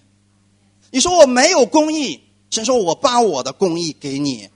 [0.91, 2.21] 你说我没有公义，
[2.51, 4.49] 神说我把我的公义给你，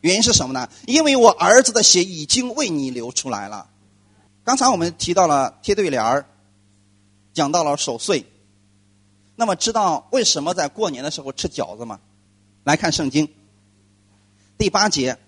[0.00, 0.68] 原因是什么呢？
[0.86, 3.68] 因为我儿子的血已经为你流出来了。
[4.44, 6.26] 刚才我们提到了贴对联儿，
[7.32, 8.24] 讲到了守岁。
[9.36, 12.00] 那么知道为什么在过年的时候吃饺子吗？
[12.62, 13.28] 来看圣经
[14.58, 15.18] 第八节，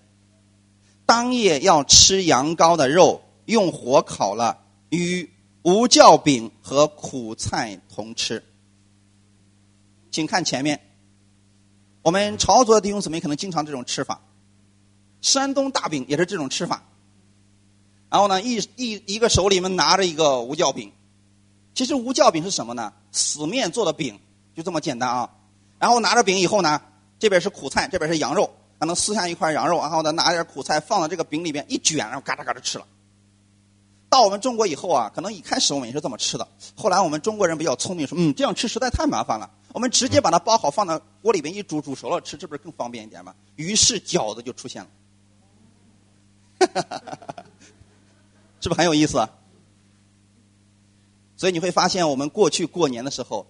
[1.07, 4.59] 当夜要吃羊羔的肉，用火烤了，
[4.91, 5.31] 与
[5.63, 8.45] 无酵饼和苦菜同吃。
[10.13, 10.79] 请看前面，
[12.03, 14.21] 我们潮族的弟兄姊妹可能经常这种吃法，
[15.23, 16.85] 山东大饼也是这种吃法。
[18.11, 20.93] 然后呢，一一一个手里面拿着一个无酵饼，
[21.75, 22.93] 其实无酵饼是什么呢？
[23.11, 24.21] 死面做的饼，
[24.55, 25.31] 就这么简单啊。
[25.79, 26.83] 然后拿着饼以后呢，
[27.19, 32.87] 这边是苦菜，这边是羊肉，还能撕下一块羊肉，然后呢拿点苦菜放到这个饼里边一卷，然后嘎吱嘎吱吃了。
[34.11, 36.47] 到我们中国以后啊，可能一开始我们也是这么吃的，
[36.77, 43.35] 后来我们中国人比较聪明，说嗯这样吃实在太麻烦了，我们直接把它包好放到锅里边一煮，煮熟了吃，这不是更方便一点吗？
[43.57, 44.91] 于是饺子就出现了，
[48.61, 49.19] 是不是很有意思？
[49.19, 49.31] 啊？
[51.37, 53.47] 所以你会发现，我们过去过年的时候，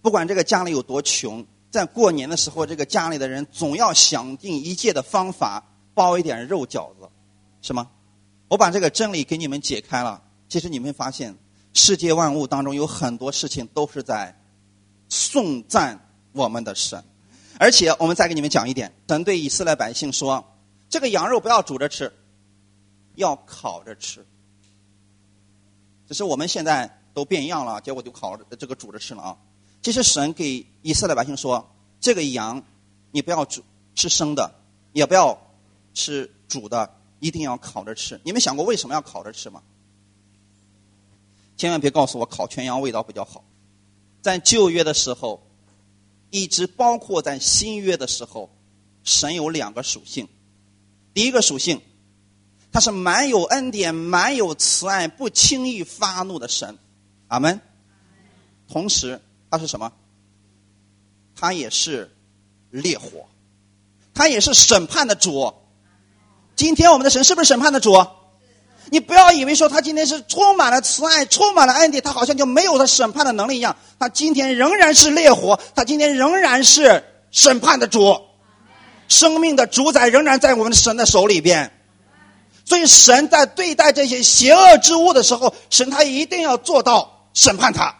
[0.00, 1.44] 不管这个家里有多穷。
[1.70, 7.06] 在过年的时候，这个家里的人总要想尽一切的方法包一点肉饺子，
[7.60, 7.90] 是吗？
[8.48, 10.22] 我把这个真理给你们解开了。
[10.48, 11.36] 其实你们发现，
[11.74, 14.37] 世界万物当中有很多事情都是在
[15.08, 17.02] 颂赞我们的神。
[17.58, 20.44] 而且，我们再给你们讲一点：神对以色列百姓说，
[20.88, 22.12] 这个羊肉不要煮着吃，
[23.16, 24.24] 要烤着吃。
[26.06, 29.36] 只是我们现在都变样了，结果就烤着这个煮着吃了啊。
[29.82, 31.68] 其实神给以色列百姓说
[32.00, 32.62] ：“这个羊，
[33.10, 33.62] 你不要煮
[33.94, 34.54] 吃生的，
[34.92, 35.38] 也不要
[35.94, 38.20] 吃煮的，一定要烤着吃。
[38.24, 39.62] 你们想过为什么要烤着吃吗？
[41.56, 43.42] 千万别告诉我烤全羊味道比较好。
[44.28, 45.42] 在旧约的时候，
[46.30, 48.50] 一直包括在新约的时候，
[49.02, 50.28] 神有两个属性。
[51.14, 51.80] 第一个属性，
[52.70, 56.76] 他是满有恩典、满有慈爱、不轻易发怒的神。
[57.28, 57.60] 阿门。
[58.68, 59.20] 同时。
[59.50, 59.90] 他是什么？
[61.34, 62.14] 他也是
[62.68, 63.26] 烈火，
[64.12, 65.54] 他也是审判的主。
[66.54, 67.94] 今天我们的神是不是审判的主？
[68.90, 73.76] 你不要以为说他今天是充满了慈爱、充满了恩典，他好像就没有他审判的能力一样。
[73.98, 78.20] 他今天仍然是烈火，他今天仍然是审判的主。
[79.08, 81.72] 生命的主宰仍然在我们神的手里边。
[82.64, 87.94] 所以神在对待这些邪恶之物的时候，神他一定要做到审判他。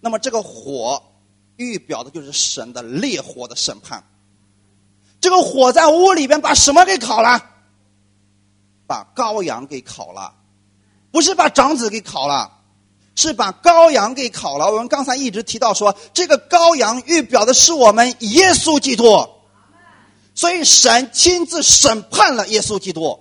[0.00, 1.02] 那么这个火，
[1.56, 4.02] 预表的就是神的烈火的审判。
[5.20, 7.50] 这个火在屋里边把什么给烤了？
[8.86, 10.34] 把羔羊给烤了，
[11.10, 12.50] 不是把长子给烤了，
[13.14, 14.66] 是把羔羊给烤了。
[14.70, 19.28] 我们刚才一直提到说，这个羔羊预表的是我们耶稣基督，
[20.34, 23.20] 所以神亲自审判了耶稣基督。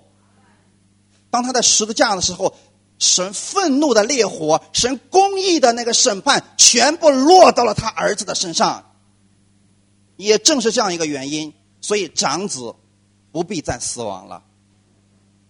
[1.30, 2.54] 当他在十字架的时候。
[3.04, 8.92] 神愤怒的烈火，神公义的那个审判，全部落到了他儿子的身上。
[10.18, 12.76] 也正是这样一个原因，所以长子
[13.32, 14.44] 不必再死亡了。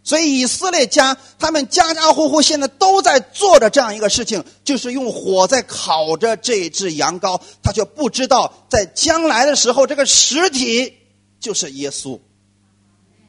[0.03, 7.39] 所以以色列家，他们家家户户现在都在做着这样一个事情，就是用火在烤着这只羊羔。
[7.61, 10.97] 他却不知道，在将来的时候，这个实体
[11.39, 12.19] 就是耶稣。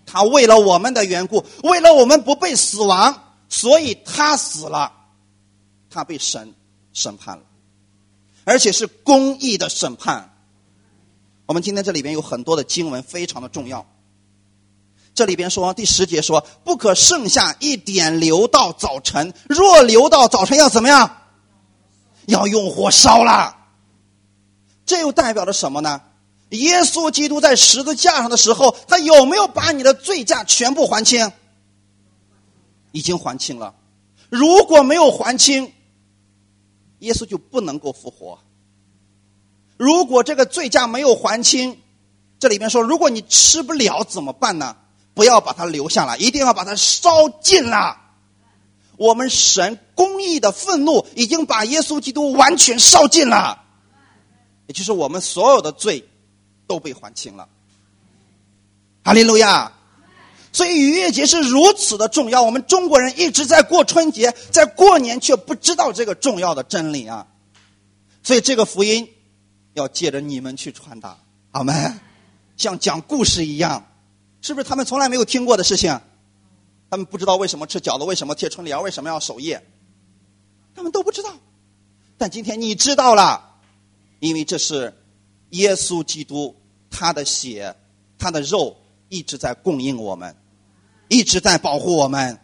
[0.07, 3.29] 他为了我们的缘故，为了我们不被死亡。
[3.55, 4.91] 所以他死了，
[5.91, 6.55] 他被神
[6.95, 7.43] 审判了，
[8.45, 10.35] 而且是公义的审判。
[11.45, 13.87] 我们今天这里边有很多的经文非常的重要。
[15.15, 21.19] 这里边说第十节说，不可剩下一点留到早晨，若留到早晨要怎么样？
[22.27, 23.57] 要用火烧了。
[24.87, 26.01] 这又代表着什么呢？
[26.51, 31.33] 耶稣基督在十字架上的时候，他有没有把你的罪价全部还清？
[32.93, 33.75] 已经还清了，
[34.29, 35.73] 如果没有还清，
[36.99, 38.39] 耶稣就不能够复活。
[39.77, 41.81] 如果这个罪价没有还清，
[42.39, 44.77] 这里边说，如果你吃不了怎么办呢？
[45.15, 47.99] 不要把它留下来，一定要把它烧尽了。
[48.97, 53.63] 我们神公义的愤怒已经把耶稣基督完全烧尽了，
[54.67, 56.09] 也就是我们所有的罪
[56.67, 57.49] 都被还清了。
[59.05, 59.73] 哈利路亚。
[60.55, 67.27] 所以逾越节是如此的重要，我们中国人一直在过春节，在过年却不知道这个重要的真理啊！
[68.23, 69.11] 所以这个福音
[69.73, 71.17] 要借着你们去传达，
[71.53, 71.73] 好没？
[72.59, 73.87] 像讲故事一样，
[74.43, 75.99] 是不是他们从来没有听过的事情？
[76.91, 79.67] 他们不知道为什么吃饺子，为什么贴春联，为什么要守夜，
[80.75, 81.31] 他们都不知道。
[82.19, 83.61] 但今天你知道了，
[84.21, 84.95] 因为这是
[85.51, 86.55] 耶稣基督
[86.91, 87.75] 他的血，
[88.19, 88.77] 他的肉
[89.09, 90.37] 一直在供应我们。
[91.09, 92.39] 一直在保护我们。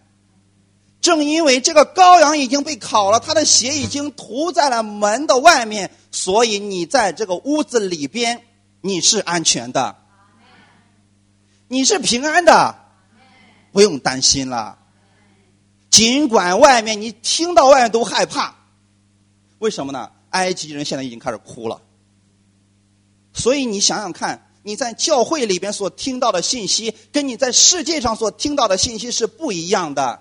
[1.01, 8.43] 正因为这个羔羊已经被烤了，他的血已经涂在了门的外面，所以你在这个屋子里边，
[8.81, 9.98] 你是安全的，
[11.69, 12.75] 你是平安的，
[13.73, 14.79] 不用担心了。
[15.91, 18.55] 尽管外面你听到外面都害怕，
[19.59, 20.11] 为什么呢？
[20.31, 21.81] 埃及人现在已经开始哭了。
[23.33, 24.45] 所以你想想看。
[24.65, 30.21] 你在教会里边所听到的信息，跟你在世界上所听到的信息是不一样的。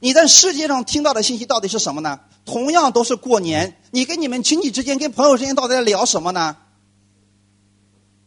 [0.00, 2.20] 你在世界上听到的信息到底是什么呢？
[2.44, 6.58] 同样都是过年，你跟你们亲戚之间、跟朋友之间到底在聊什么呢？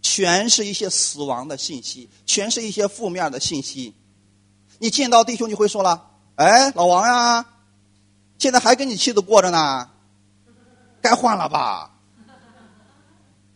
[0.04, 3.96] 全是一些死亡的信息，全是一些负面的信息。
[4.78, 7.46] 你见到弟兄就会说了：“哎，老王呀，
[8.38, 9.90] 现在还跟你妻子过着呢，
[11.02, 11.90] 该换了吧？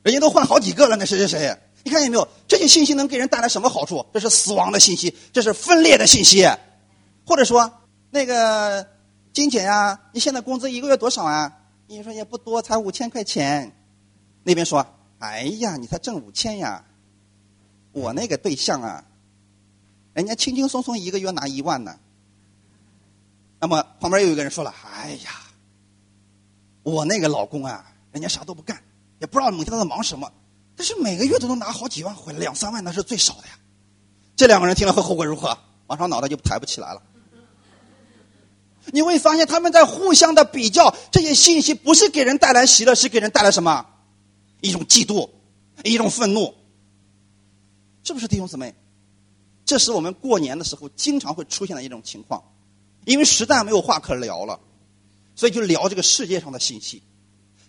[0.04, 1.60] 人家都换好几个了，那谁谁谁？
[1.84, 2.28] 你看见没有？
[2.48, 4.06] 这些信息能给人带来什么好处？
[4.14, 6.50] 这是死亡的信息，这是分裂的信息，
[7.26, 7.70] 或者说
[8.10, 8.88] 那个
[9.34, 11.54] 金姐呀，你现在工资一个月多少啊？
[11.88, 13.76] 你说也不多，才五千块钱。
[14.44, 14.86] 那边说。”
[15.20, 16.84] 哎呀，你才挣五千呀！
[17.92, 19.04] 我那个对象啊，
[20.14, 21.98] 人家轻轻松松一个月拿一万呢。
[23.60, 25.32] 那么旁边又有一个人说了：“哎呀，
[26.84, 28.82] 我那个老公啊，人家啥都不干，
[29.20, 30.32] 也不知道每天都在忙什么，
[30.76, 33.58] 但是每个月都能拿好几万回来，两三万那是最少的呀。”
[34.38, 35.58] 这两个人听了后后果如何？
[35.88, 37.02] 往上脑袋就抬不起来了。
[38.92, 43.86] 你会发现他们在互相的比较，这些信息不是给人带来喜乐，是给人带来什么？
[44.62, 45.30] 一种嫉妒，
[45.84, 46.54] 一种愤怒，
[48.04, 48.74] 是不是弟兄姊妹？
[49.66, 52.42] 这是我们过年的时候经常会出现的一种情况，
[53.06, 54.60] 因为实在没有话可聊了，
[55.36, 57.04] 所以就聊这个世界上的信息。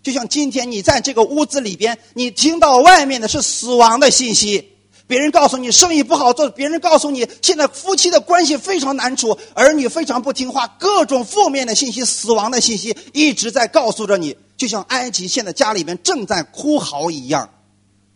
[0.00, 4.70] 就像今天你在这个屋子里边，你听到外面的是死亡的信息，
[5.08, 14.36] 别人告诉你生意不好做，别人告诉你现在夫妻的关系非常难处，儿女非常不听话，各种负面的信息、死亡的信息一直在告诉着你。
[14.58, 17.48] 就像埃及现在家里面正在哭嚎一样，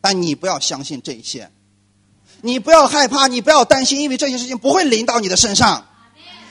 [0.00, 1.50] 但你不要相信这些，
[2.40, 5.86] 你不要害怕，你不要担心，因为这些事情不会临到你的身上，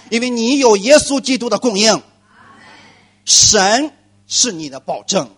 [0.10, 2.02] 因为你有耶稣基督的供应，
[3.26, 3.92] 神
[4.28, 5.30] 是你的保证，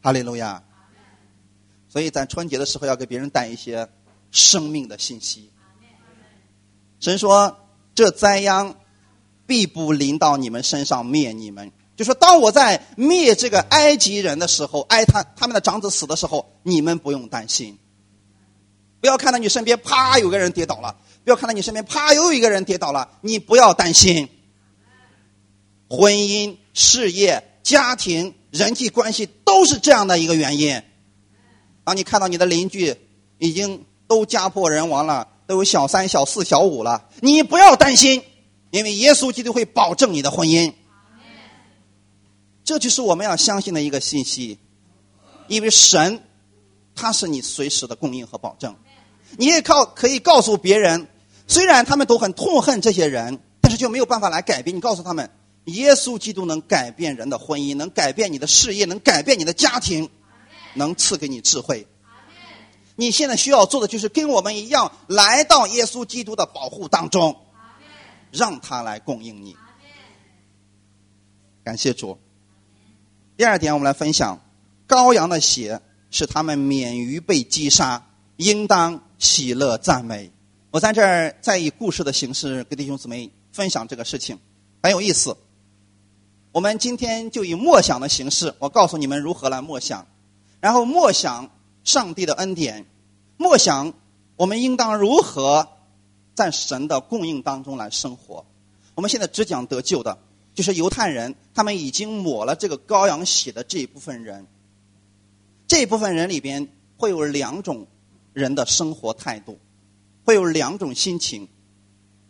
[0.00, 0.62] 哈利路亚。
[1.88, 3.88] 所以在春节的时候要给别人带一些
[4.30, 5.50] 生命的信息。
[7.00, 7.56] 神说
[7.94, 8.74] ：“这灾殃
[9.46, 17.78] 必不临到你们身上，灭你们。”就说当我在灭这个埃及人的时候，埃他他们的长子死的时候，你们不用担心。
[19.00, 24.28] 不要看到你身边啪有个人跌倒了，不要看到你身边啪又有一个人跌倒了，你不要担心。
[25.88, 30.82] 婚姻、事业、家庭、人际关系都是这样的一个原因。
[31.88, 32.94] 当你看到你的邻居
[33.38, 38.22] 已经都家破人亡了，都有小三、小四、小五了，你不要担心，
[38.70, 40.74] 因为耶稣基督会保证你的婚姻。
[42.62, 44.58] 这就是我们要相信的一个信息，
[45.46, 46.20] 因为神，
[46.94, 48.76] 他是你随时的供应和保证。
[49.38, 51.08] 你也靠可以告诉别人，
[51.46, 54.76] 虽然他们都很痛恨这些人，但是就没有办法来改变。
[54.76, 55.30] 你告诉他们，
[55.64, 60.10] 耶稣基督能改变人的婚姻，能改变你的事业，能改变你的家庭，
[60.78, 61.86] 能赐给你智慧。
[62.96, 67.36] 你现在需要做的就是跟我们一样，来到耶稣基督的保护当中，
[68.32, 69.54] 让他来供应你。
[71.62, 72.18] 感谢主。
[73.36, 74.40] 第二点，我们来分享，
[74.88, 78.04] 羔羊的血使他们免于被击杀，
[78.36, 80.32] 应当喜乐赞美。
[80.70, 84.38] 我在这儿再以故事的形式跟弟兄姊妹分享这个事情，
[84.82, 85.36] 很有意思。
[86.50, 90.04] 我们今天就以默想的形式，我告诉你们如何来默想，
[90.60, 91.50] 然后默想
[91.84, 92.86] 上帝的恩典，
[93.36, 93.92] 默想
[94.36, 95.68] 我们应当如何
[96.34, 98.44] 在神的供应当中来生活。
[98.94, 100.18] 我们现在只讲得救的。
[100.54, 104.44] 就是犹太人，他们已经抹了这个羔羊血的这一部分人，
[105.68, 107.86] 这一部分人里边会有两种
[108.32, 109.56] 人的生活态度，
[110.24, 111.46] 会有两种心情，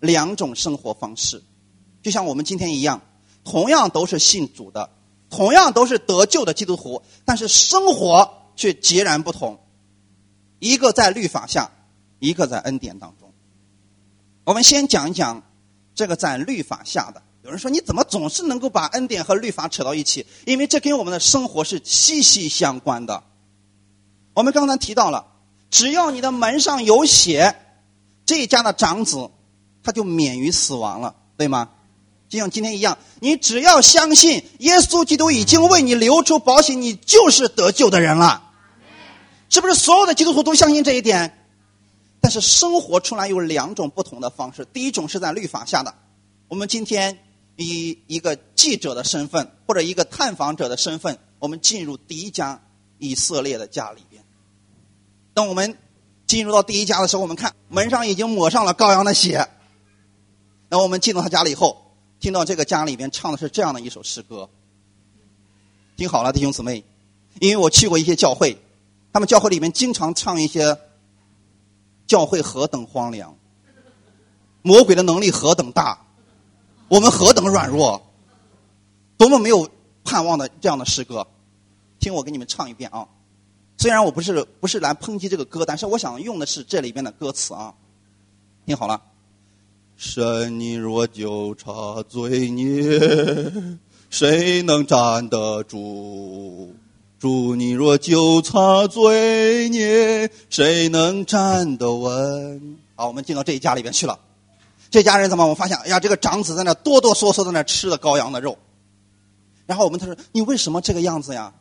[0.00, 1.42] 两种生活方式，
[2.02, 3.00] 就像我们今天一样，
[3.44, 4.90] 同样都是信主的，
[5.30, 9.58] 同样都是得救的基督徒，但是生活却截然不同，
[10.58, 11.70] 一个在律法下，
[12.18, 13.32] 一个在恩典当中。
[14.44, 15.42] 我们先讲一讲
[15.94, 17.22] 这个在律法下的。
[17.42, 20.26] 有人说：“你怎么总是能够把恩典和律法扯到一起？
[20.44, 23.22] 因为这跟我们的生活是息息相关的。
[24.34, 25.26] 我们刚才提到了，
[25.70, 27.56] 只要你的门上有血，
[28.26, 29.30] 这一家的长子
[29.82, 31.70] 他就免于死亡了，对吗？
[32.28, 38.50] 就像今天一样，你只要相信耶稣基督已经为你留出保险，你就是得救的人了。
[39.48, 41.46] 是不是所有的基督徒都相信这一点？
[42.20, 44.64] 但是生活出来有两种不同的方式。
[44.72, 45.94] 第一种是在律法下的，
[46.48, 47.18] 我们今天。”
[47.60, 52.62] 以一个记者的身份或者一个探访者的身份，我们进入第一家
[52.98, 54.22] 以色列的家里边。
[55.35, 55.76] 当我们
[56.24, 59.48] 进入到第一家的时候，我们看门上已经抹上了羔羊的血。
[60.68, 61.87] 那我们进到他家里以后，
[62.21, 64.48] 听到这个家里边唱的是这样的一首诗歌。
[65.96, 66.85] 听好了，弟兄姊妹，
[67.40, 68.58] 因为我去过一些教会，
[69.12, 70.79] 他们教会里面经常唱一些
[72.06, 73.37] “教会何等荒凉，
[74.62, 76.04] 魔鬼的能力何等大”。
[76.88, 78.02] 我们何等软弱，
[79.19, 79.69] 多么没有
[80.04, 81.27] 盼望的这样的诗歌，
[82.00, 83.06] 听我给你们唱一遍啊！
[83.77, 87.75] 虽然我不是不是来抨击这个歌，但是我想用的是这里边的歌词啊。
[88.64, 89.02] 听好了，
[90.01, 92.73] 神你若纠察罪孽，
[94.11, 96.73] 谁能站得住？
[97.19, 102.79] 主你若纠察罪孽，谁能站得稳？
[102.94, 104.17] 好，我们进到这一家里边去了。
[104.88, 105.44] 这家人怎么？
[105.49, 108.57] 我发现，哎呀，这个长子在那哆哆嗦嗦在那吃的羔羊的肉。
[109.67, 111.53] 然后我们他说：“你为什么这个样子呀？”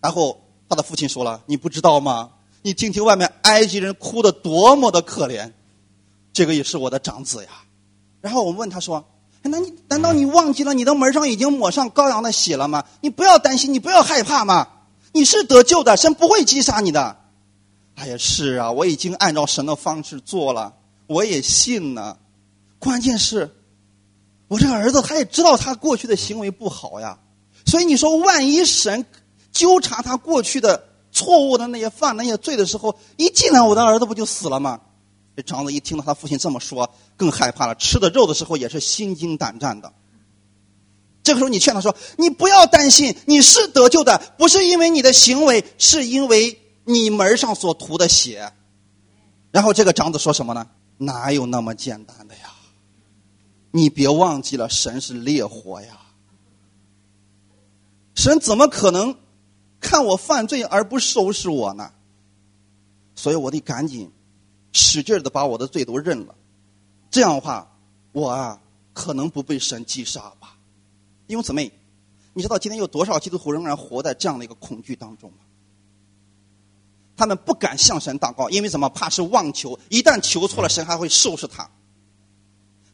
[0.00, 2.30] 然后他的父亲说了：“你不知道吗？
[2.62, 5.52] 你听听外面埃及人哭的多么的可怜，
[6.32, 7.50] 这个也是我的长子呀。”
[8.20, 9.04] 然后我问他说。
[9.44, 12.84] 那你难道你忘记了你的门上已经抹上羔羊的血了吗？
[13.00, 14.68] 你不要担心，你不要害怕吗？
[15.10, 17.16] 你是得救的，神不会击杀你的。
[17.96, 20.72] 哎呀，是啊，我已经按照神的方式做了，
[21.08, 22.16] 我也信呢。
[22.78, 23.52] 关键是，
[24.46, 27.18] 我这个儿子他也知道他过去的行为不好呀。
[27.66, 29.04] 所以你说，万一神
[29.50, 34.80] 纠察他过去的错误的那些犯那些罪的时候，一进来我的儿子不就死了吗？
[35.34, 37.74] 这长子一听到他父亲这么说，更害怕了。
[37.74, 39.92] 吃的肉的时候也是心惊胆战的。
[41.22, 48.52] 这个时候，你劝他说：“你不要担心，你是得救的，不是因为你的行为，是因为你门上所涂的血。”
[49.52, 50.66] 然后这个长子说什么呢？
[50.98, 52.52] 哪有那么简单的呀？
[53.70, 56.00] 你别忘记了，神是烈火呀！
[58.14, 59.16] 神怎么可能
[59.80, 61.90] 看我犯罪而不收拾我呢？
[63.14, 64.10] 所以我得赶紧。
[64.72, 66.34] 使劲的把我的罪都认了，
[67.10, 67.70] 这样的话，
[68.12, 68.60] 我啊
[68.92, 70.56] 可能不被神击杀吧？
[71.26, 71.70] 因为姊妹，
[72.32, 75.38] 你知道今天有多少基督徒仍然活在这样的一个恐惧当中吗？
[77.16, 78.88] 他们不敢向神祷告，因为什么？
[78.88, 81.70] 怕是妄求，一旦求错了，神还会收拾他。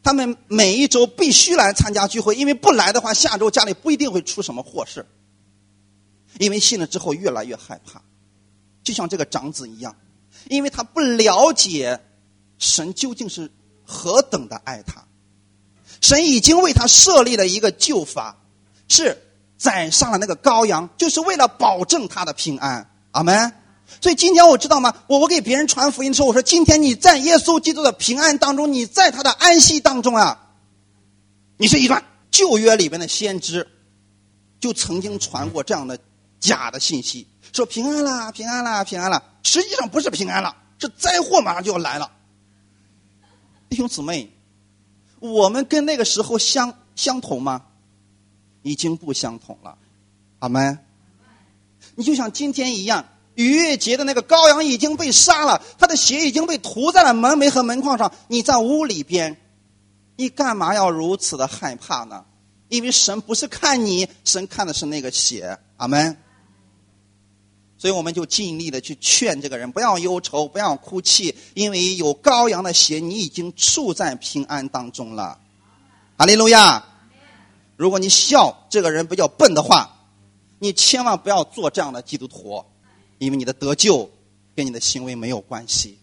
[0.02, 5.06] 他们每一周必须来参加聚会，因为不来的话，下周家里不一定会出什么祸事。
[6.38, 8.02] 因为信了之后越来越害怕，
[8.82, 9.94] 就像这个长子一样。
[10.48, 12.00] 因为他不了解
[12.58, 13.50] 神究竟是
[13.84, 15.04] 何等的爱他，
[16.00, 18.36] 神已经为他设立了一个救法，
[18.88, 19.22] 是
[19.56, 22.90] 宰杀了那个羔羊，就是为了保证他的平安。
[23.12, 23.52] 阿门。
[24.02, 24.94] 所以今天我知道吗？
[25.06, 30.50] 我我给别人传福音的时候，我说今天你在耶稣基督的平安当中，你在他的安息当中啊，
[31.56, 33.66] 你是一段旧约里边的先知，
[34.60, 35.98] 就曾经传过这样的
[36.38, 37.26] 假的信息。
[37.58, 39.20] 说平安啦，平安啦，平安啦！
[39.42, 42.08] 实际上不是平安了，是灾祸马上就要来了。
[43.68, 44.30] 弟兄姊妹，
[45.18, 47.64] 我们跟那个时候相相同吗？
[48.62, 49.76] 已经不相同了。
[50.38, 50.78] 阿门。
[51.96, 53.04] 你就像今天一样，
[53.34, 58.12] 逾越节的那个羔羊已经被杀了，他的血已经被涂在了门楣和门框上。
[58.28, 59.36] 你在屋里边，
[60.14, 62.24] 你干嘛要如此的害怕呢？
[62.68, 65.58] 因为神不是看你，神看的是那个血。
[65.78, 66.16] 阿门。
[67.78, 75.38] 所以我们就尽力的去劝这个人不要忧愁，不要哭泣，因为有羔羊的血，你已经处在平安当中了。
[76.16, 76.84] 哈利路亚！
[77.76, 80.08] 如果你笑这个人比较笨的话，
[80.58, 82.64] 你千万不要做这样的基督徒，
[83.18, 84.10] 因为你的得救
[84.56, 85.96] 跟你的行为没有关系。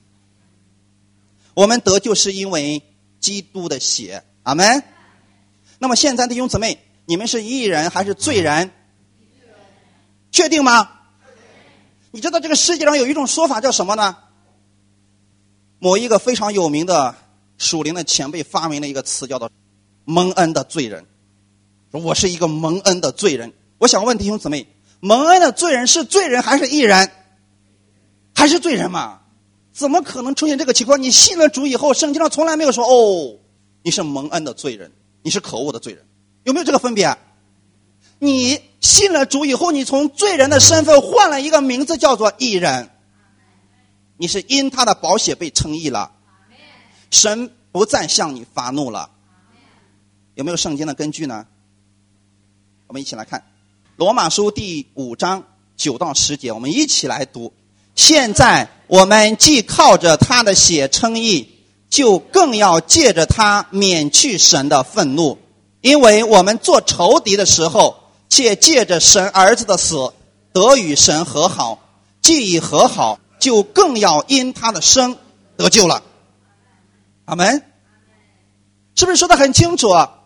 [1.54, 2.82] 我们得救是因为
[3.20, 4.82] 基督的血，阿门。
[5.78, 8.72] 那么现在弟兄姊妹，你们是义人还是罪人？
[10.32, 10.95] 确定吗？
[12.16, 14.16] 你知道这个世界上有一种说法叫什么呢？
[15.80, 17.14] 某一个非常有名的
[17.58, 19.52] 属灵的前辈发明了一个词，叫做
[20.06, 21.06] “蒙恩的罪人”。
[21.92, 23.52] 说我是一个蒙恩的罪人。
[23.80, 24.66] 我想问弟兄姊妹：
[25.02, 27.12] 蒙恩的罪人是罪人还是义人？
[28.34, 29.20] 还是罪人嘛？
[29.74, 31.04] 怎么可能出现这个情况？
[31.04, 33.38] 你信了主以后，圣经上从来没有说哦，
[33.84, 34.90] 你是蒙恩的罪人，
[35.22, 36.02] 你是可恶的罪人，
[36.46, 37.14] 有没有这个分别？
[38.20, 42.90] 你信了主以后，你从罪人的身份换了一个名字，叫做义人。
[44.18, 46.12] 你是因他的宝血被称义了，
[47.12, 49.10] 神不再向你发怒了。
[50.36, 51.46] 有没有圣经的根据呢？
[52.88, 53.40] 我们一起来看
[53.98, 55.44] 《罗马书》第五章
[55.76, 57.52] 九到十节，我们一起来读。
[57.96, 61.50] 现在我们既靠着他的血称义，
[61.90, 65.38] 就更要借着他免去神的愤怒，
[65.82, 68.05] 因为我们做仇敌的时候。
[68.36, 70.12] 借借着神儿子的死
[70.52, 71.80] 得与神和好，
[72.22, 75.16] 既已和好，就更要因他的生
[75.56, 76.04] 得救了。
[77.24, 77.64] 阿门。
[78.94, 80.20] 是不是说的很清楚啊？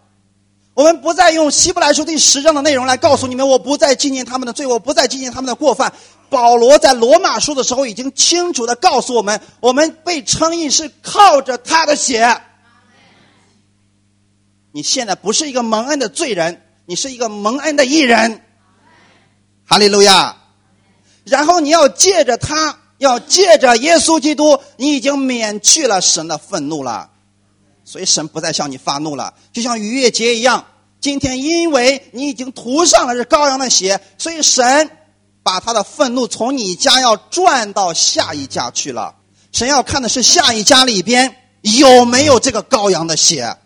[0.74, 5.94] 我们不再用希伯来书第十章的内容来告诉你们，我不再纪念他们的罪，我不再纪念他们的过犯。
[6.32, 12.42] 保罗在罗马书的时候已经清楚的告诉我们，我们被称义是靠着他的血。
[14.72, 16.64] 你现在不是一个蒙恩的罪人。
[16.90, 18.42] 你是一个蒙恩的艺人，
[19.64, 20.36] 哈利路亚！
[21.24, 27.12] 然后你要借着他，要借着耶稣基督，你已经免去了神的愤怒了，
[27.86, 29.36] 所以神不再向你发怒了。
[29.54, 30.66] 就像逾越节一样，
[31.00, 34.90] 今天因为你已经涂上了这羔羊的血，所以神
[35.44, 39.14] 把他的愤怒从你家要转到下一家去了。
[39.52, 43.58] 神要看的是下一家里边有没有这个羔羊的血，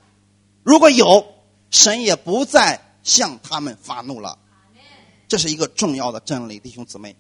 [0.62, 1.26] 如果有，
[1.72, 4.39] 神也不再向他们发怒了。
[5.28, 7.16] 这是一个重要的真理，弟兄姊妹。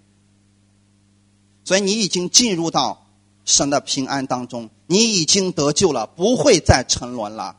[1.65, 3.07] 所以你已经进入到
[3.45, 7.57] 神的平安当中，你已经得救了，不会再沉沦了。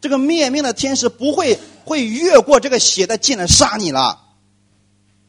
[0.00, 4.28] 这个灭命的天使不会会越过这个血的进来杀你了。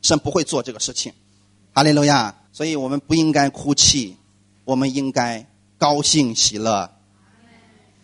[0.02, 1.14] 神不会做这个事情，
[1.74, 2.36] 哈利路亚。
[2.54, 4.16] 所以我们不应该哭泣，
[4.64, 5.46] 我们应该
[5.78, 6.90] 高兴喜乐，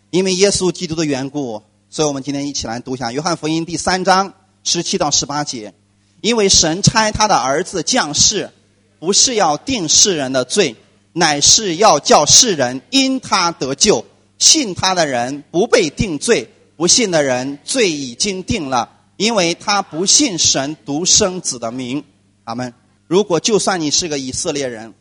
[0.10, 1.64] 因为耶稣基督的缘故。
[1.90, 4.34] 所以我们今天一起来读一下《约翰福音》第三章
[4.64, 5.74] 十七到十八节。
[6.22, 8.52] 因为神差他的儿子降世。
[9.00, 10.76] 不是要定世人的罪，
[11.14, 14.04] 乃是要叫世人因他得救。
[14.40, 22.04] 信他的人不被定罪，不信的人罪已经定了，因为他不信神独生子的名。
[22.46, 22.74] 阿门。
[23.06, 24.96] 如果就算你是个以色列人，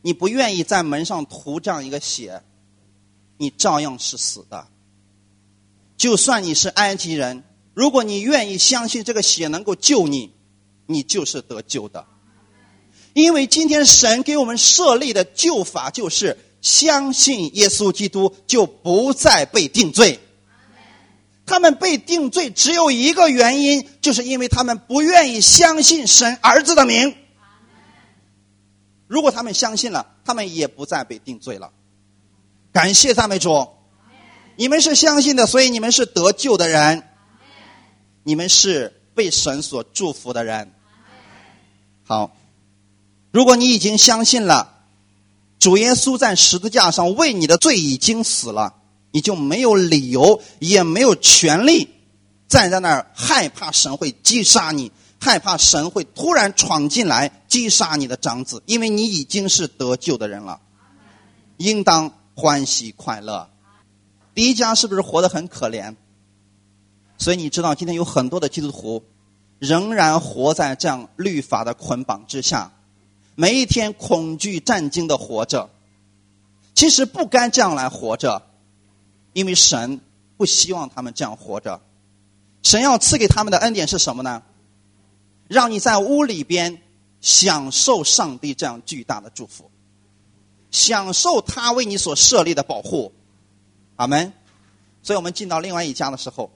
[0.00, 2.42] 你不愿意在门上涂这样一个血，
[3.36, 4.66] 你照样是死的。
[6.02, 7.44] 就算你是埃及人，
[7.74, 10.34] 如果你愿意相信这个血能够救你，
[10.86, 12.04] 你就是得救的。
[13.12, 20.18] 因为今天神给我们设立的救法就是相信耶稣基督就不再被定罪。
[21.46, 27.14] 他们被定罪只有一个原因，就是因为他们不愿意相信神儿子的名。
[29.06, 31.70] 如果他们相信了，他们也不再被定罪了。
[32.72, 33.68] 感谢赞美主，
[34.56, 37.02] 你们是相信的，所以你们是得救的人，
[38.22, 40.72] 你们是被神所祝福的人。
[42.04, 42.30] 好。
[43.32, 44.74] 如果你已经相信了
[45.58, 48.74] 主耶稣在十字架上为你的罪已经死了，
[49.10, 51.88] 你就没有理由，也没有权利
[52.46, 60.60] 站在那儿害怕神会击杀你，害怕神会突然闯进来击杀你的长子，因为你已经是得救的人了，
[61.56, 63.48] 应当欢喜快乐。
[64.34, 65.96] 第一家是不是活得很可怜？
[67.18, 69.04] 所以你知道，今天有很多的基督徒
[69.58, 72.72] 仍然活在这样律法的捆绑之下。
[73.34, 75.70] 每一天恐惧战惊的活着，
[76.74, 78.42] 其实不该这样来活着，
[79.32, 80.00] 因为神
[80.36, 81.80] 不希望他们这样活着。
[82.62, 84.42] 神要赐给他们的恩典是什么呢？
[85.48, 86.80] 让你在屋里边
[87.20, 89.70] 享受上帝这样巨大的祝福，
[90.70, 93.12] 享受他为你所设立的保护。
[94.02, 94.32] 阿门。
[95.02, 96.50] 所以我们进到另外一家的时候，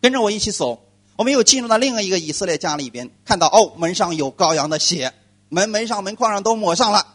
[0.00, 0.84] 跟着我一起走，
[1.16, 5.12] 我们又进入到另外一个以色列家里边，看到哦，门上有羔羊的血。
[5.48, 7.06] 门门上门框上都抹上了。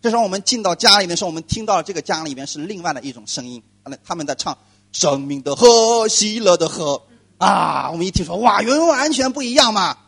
[0.00, 3.62] 这时候我们进到家里的时候，我们听到这个家里面是另外的一种声音，
[4.04, 4.56] 他们在唱
[4.92, 7.02] “生命的河，喜乐的河”
[7.38, 7.90] 啊！
[7.90, 9.98] 我们一听说，哇，原来完全不一样嘛。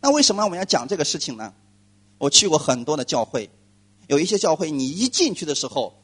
[0.00, 1.52] 那为什么我们要讲这个事情呢？
[2.18, 3.50] 我去过很多的教会，
[4.06, 5.94] 有一些教会，你一进去的时候，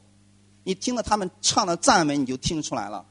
[0.65, 3.05] 你听了他们唱的赞美，你就听出来了，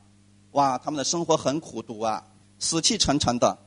[0.51, 2.23] 哇，他们的生活很苦毒啊，
[2.59, 3.57] 死气沉沉的。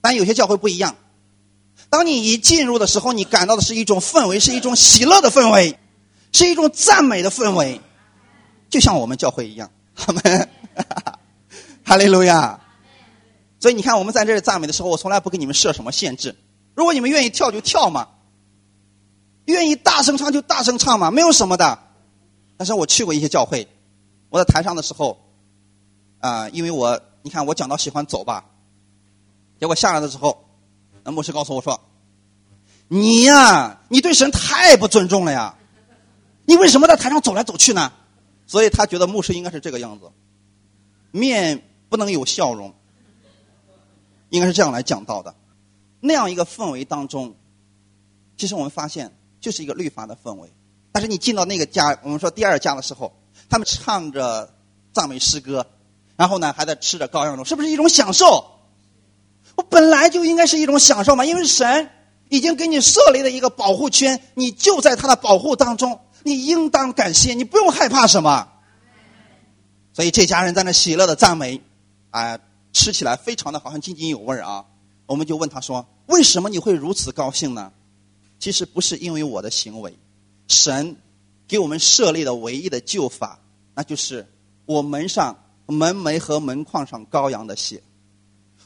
[0.00, 0.96] 但有些教会不一样。
[1.90, 5.78] 当你一进入的时候，你感到的是一种氛围，是一种喜乐的氛围，
[6.32, 7.80] 是一种赞美的氛围，
[8.68, 9.70] 就像我们教会一样。
[10.06, 10.48] 我 们
[11.84, 12.60] 哈利路亚。
[13.60, 16.36] 所以你看，我们在这里赞美的时候，我从来不给你们设什么限制。
[16.74, 18.08] 如果你们愿意跳就跳嘛，
[19.46, 21.78] 愿意大声唱就大声唱嘛，没有什么的。
[22.58, 23.66] 但是我去过一些教会，
[24.28, 25.18] 我在台上的时候，
[26.18, 28.44] 啊，因为我你看我讲到喜欢走吧，
[29.58, 30.44] 结果下来的时候。
[31.04, 31.80] 那牧师告诉我说
[32.88, 35.56] ：“你呀，你对神太不尊重了呀！
[36.44, 37.90] 你为什么在台上走来走去呢？”
[38.46, 40.10] 所以他觉得牧师应该是这个样子，
[41.10, 42.74] 面不能有笑容，
[44.28, 45.34] 应该是这样来讲道的。
[46.00, 47.34] 那样一个氛围当中，
[48.36, 50.52] 其实我们发现就是一个律法的氛围。
[50.92, 53.12] 但是你进到那个家，我们说第二家的时候，
[53.48, 54.52] 他们唱着
[54.92, 55.66] 赞美诗歌，
[56.16, 58.44] 然后呢还在吃着羔羊肉，是不是一种享受？
[59.56, 61.90] 我本来就应该是一种享受嘛，因为神
[62.28, 68.48] 已经给你设立了一个保护圈，你就在他的保护当中，你应当感谢，你不用害怕什么。
[69.92, 71.60] 所以这家人在那喜乐的赞美，
[72.10, 72.38] 啊，
[72.72, 74.64] 吃起来非常的好像津津有味啊。
[75.06, 77.72] 我们就问他说：“为什么你会如此高兴呢？”
[78.38, 79.98] 其实不是因为我的行为，
[80.48, 80.96] 神
[81.46, 83.38] 给我们设立的唯一的救法，
[83.74, 84.26] 那就是
[84.66, 87.82] 我门上门楣和门框上羔羊的血。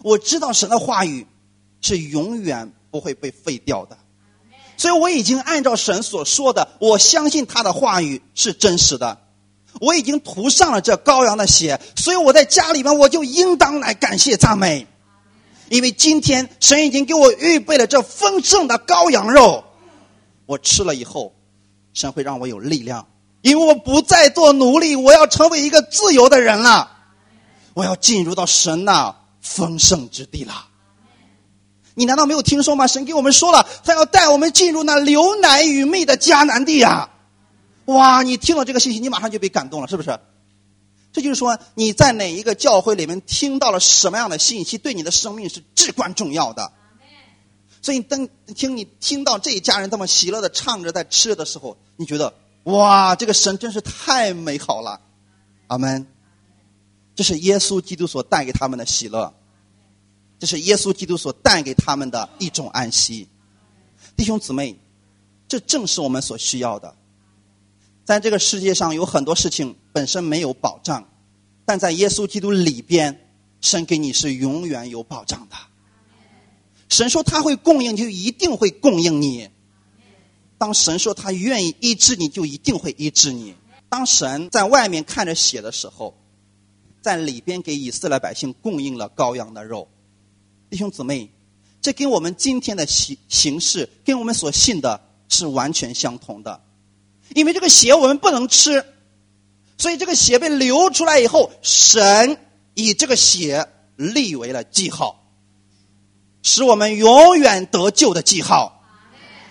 [0.02, 1.26] 我知道神的话语
[1.80, 3.98] 是永远不会被废掉的，
[4.76, 9.18] 所以我已经按照神所说的，我相信他的话语是真实的。
[9.80, 14.86] 我已经涂上了这羔羊的血，所以我在家里面我就应当来感谢赞美，
[15.70, 19.64] 因为今天神已经给我预备了这丰盛的羔羊肉，
[20.44, 21.32] 我吃了以后，
[21.94, 23.06] 神会让我有力量，
[23.42, 26.90] 因为我不再做奴隶，我要成为一个自由的人了，
[27.74, 30.68] 我要进入到神那丰盛之地了。
[31.94, 32.86] 你难道没有听说吗？
[32.86, 37.10] 神给我们说了，他要带我们进入那流奶与蜜的迦南地呀！
[37.84, 40.18] 哇，你听了这个信息，你马上就被感动了，是不是？
[41.12, 46.72] 这就是说，你在哪一个教会里面听到了什么样的信息，对你的生命是至关重要的。
[47.82, 55.00] 所以，当听你听到这一家人这么喜乐的唱着，在吃的时候，你觉得哇，这个神真是太美好了，
[55.66, 56.06] 阿门。
[57.16, 59.34] 这是耶稣基督所带给他们的喜乐。
[60.38, 63.28] 这是耶稣基督所带给他们的一种安息，
[64.16, 64.78] 弟兄姊妹，
[65.48, 66.94] 这正是我们所需要的。
[68.04, 71.08] 在这个世界上有很多事情本身没有保障，
[71.64, 73.28] 但在耶稣基督里边，
[73.60, 75.56] 神给你是永远有保障的。
[76.92, 79.48] 神说他会供应，就一定会供应你。
[80.58, 83.54] 当神说他愿意医治你，就一定会医治你。
[83.88, 86.14] 当神在外面看着血的时候，
[87.00, 89.88] 在里边给以色列百姓供应了羔羊的肉。
[90.68, 91.30] 弟兄姊妹，
[91.80, 96.62] 这跟我们今天的形形式，跟我们所信的是完全相同的。
[97.34, 98.84] 因为这个血我们不能吃，
[99.78, 102.36] 所以这个血被流出来以后，神
[102.74, 103.66] 以这个血
[103.96, 105.21] 立为了记号，
[106.42, 108.82] 使我们永远得救的记号，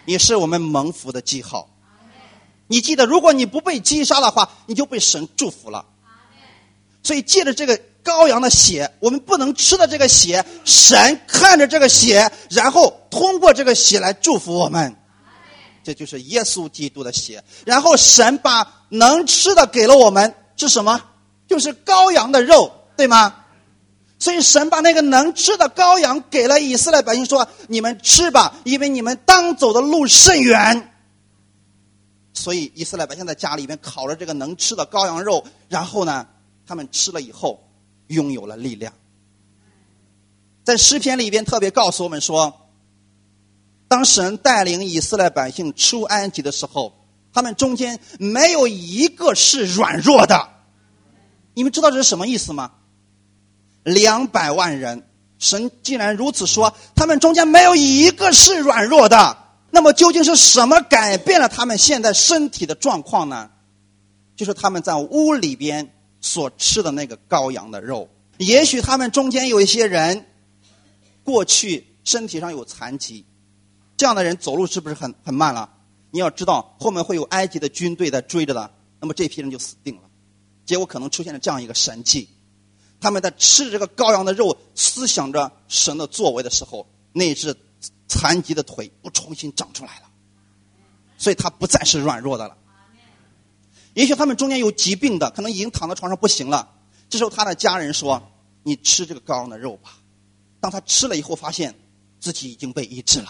[0.05, 1.69] 也是我们蒙福的记号。
[2.67, 5.85] 你记得，如果你不被击杀的话，你就被神祝福了。
[7.03, 7.79] 所以借着这个。
[8.03, 14.95] 羔羊的血，我们不能吃的这个血，神看着这个血，然后通过这个血来祝福我们，
[15.83, 17.43] 这就是耶稣基督的血。
[17.63, 20.99] 然后神把能吃的给了我们，是什么？
[21.47, 23.40] 就是羔羊的肉，对吗？
[24.21, 30.93] 所以神把那个能吃的羔羊给了以色列百姓，说：“你们吃吧，因为你们当走的路甚远。”
[32.33, 36.25] 所以以色列百姓在家里面烤了这个能吃的羔羊肉，然后呢，
[36.65, 37.67] 他们吃了以后。
[38.07, 38.91] 拥有了力量，
[40.65, 42.67] 在诗篇里边特别告诉我们说，
[43.87, 46.93] 当神带领以色列百姓出埃及的时候，
[47.31, 50.49] 他们中间没有一个是软弱的。
[51.53, 52.73] 你们知道这是什么意思吗？
[53.83, 55.07] 两百万人，
[55.39, 59.37] 神既然如此说，他们中间没有一个是软弱的。
[59.69, 63.49] 那么究竟是什么改变了他们现在身体的状况呢？
[64.35, 65.93] 就是他们在屋里边。
[66.23, 68.07] 所吃的那个羔羊的肉，
[68.37, 70.27] 也许他们中间有一些人，
[71.23, 73.25] 过去身体上有残疾，
[73.97, 75.67] 这样的人走路是不是很很慢了？
[76.11, 80.03] 你要知道，后面会有埃及的军队在追着的，那么这批人就死定了。
[80.63, 82.29] 结果可能出现了这样一个神迹：
[83.01, 87.53] 他们在吃着这个羔羊的肉，思想着神的作为的时候，那只
[88.07, 90.03] 残疾的腿又重新长出来了，
[91.17, 92.55] 所以他不再是软弱的了。
[93.95, 96.69] 也许他们中间有疾病的，可能已经躺在床上不行了。
[97.09, 98.21] 这时候他的家人说
[98.63, 99.97] ：“你吃这个羔羊的肉吧。”
[100.61, 101.73] 当他吃了以后，发现
[102.19, 103.29] 自己已经被医治了。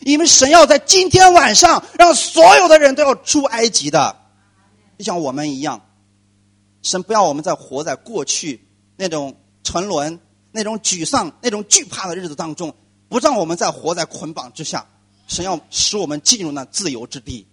[0.00, 4.16] 因为神要在今天晚上让所有的人都要出埃及的，
[4.96, 5.89] 就像我们一样。
[6.82, 8.66] 神不要我们再活在过去
[8.96, 10.20] 那种沉沦、
[10.52, 12.74] 那种沮丧、那种惧怕的日子当中，
[13.08, 14.86] 不让我们再活在捆绑之下。
[15.26, 17.46] 神要使我们进入那自由之地。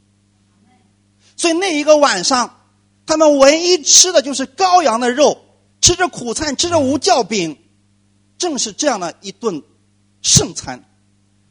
[1.36, 2.62] 所以那一个晚上，
[3.06, 5.38] 他们唯一吃的就是羔羊的肉，
[5.80, 7.58] 吃着苦餐，吃着无酵饼，
[8.40, 9.62] 正是这样的一顿
[10.24, 10.84] 圣餐，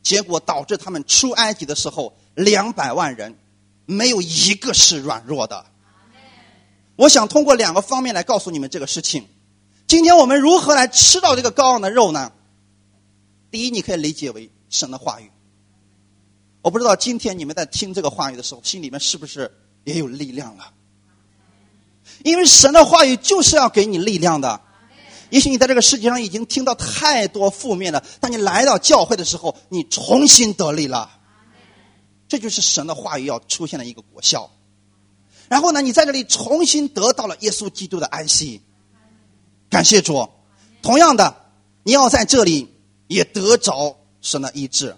[0.02, 3.38] 结果导致他们出埃及的时候，两百万人
[3.84, 5.66] 没有一个是软弱的。
[6.96, 9.28] 我想通过两个方面来告诉你们这个事情。
[9.86, 12.32] 今天我们如何来吃到这个高昂的肉呢？
[13.50, 15.30] 第一，你可以理解为神的话语。
[16.62, 19.50] 我不知道今天你们在听这个话语的时候，心里面是不是？
[19.84, 20.72] 也有力量了，
[22.24, 24.60] 因为神的话语就是要给你力量的。
[25.30, 31.20] 也许你在这个世界上已经听到太多负面了，当你来到教会的时候，你重新得力了。
[32.26, 34.50] 这就是神的话语要出现的一个果效。
[35.48, 38.60] 然后呢，你在这里重新得到了耶稣基督的安息。
[39.70, 40.28] 感谢主。
[40.82, 41.36] 同样的，
[41.82, 42.72] 你要在这里
[43.08, 44.96] 也得着神的医治，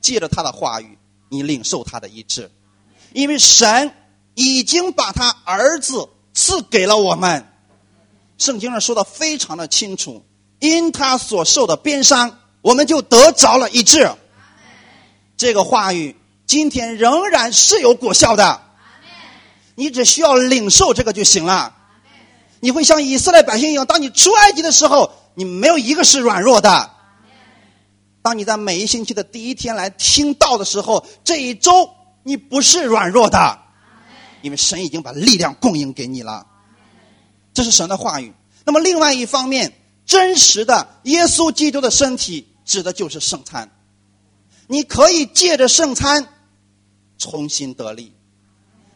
[0.00, 0.98] 借着他的话语，
[1.28, 2.50] 你领受他的医治。
[3.12, 3.92] 因为神
[4.34, 7.46] 已经把他儿子赐给了我们，
[8.38, 10.24] 圣经上说的非常的清楚，
[10.60, 14.10] 因他所受的鞭伤，我们就得着了一治。
[15.36, 18.62] 这个话语今天仍然是有果效的。
[19.74, 21.76] 你只需要领受这个就行了。
[22.60, 26.90] 你会像以色列百姓一样，当你出埃及的时候，你没有一个是软弱的。
[28.22, 31.90] 当你在每一星期的第一天来听到的时候，这一周
[32.22, 33.58] 你不是软弱的，
[34.42, 36.46] 因为神已经把力量供应给你了。
[37.52, 38.32] 这是神的话语。
[38.64, 39.72] 那么另外一方面，
[40.06, 43.68] 真实的耶稣基督的身体指的就是圣餐。
[44.68, 46.28] 你可以借着圣餐
[47.18, 48.14] 重新得力，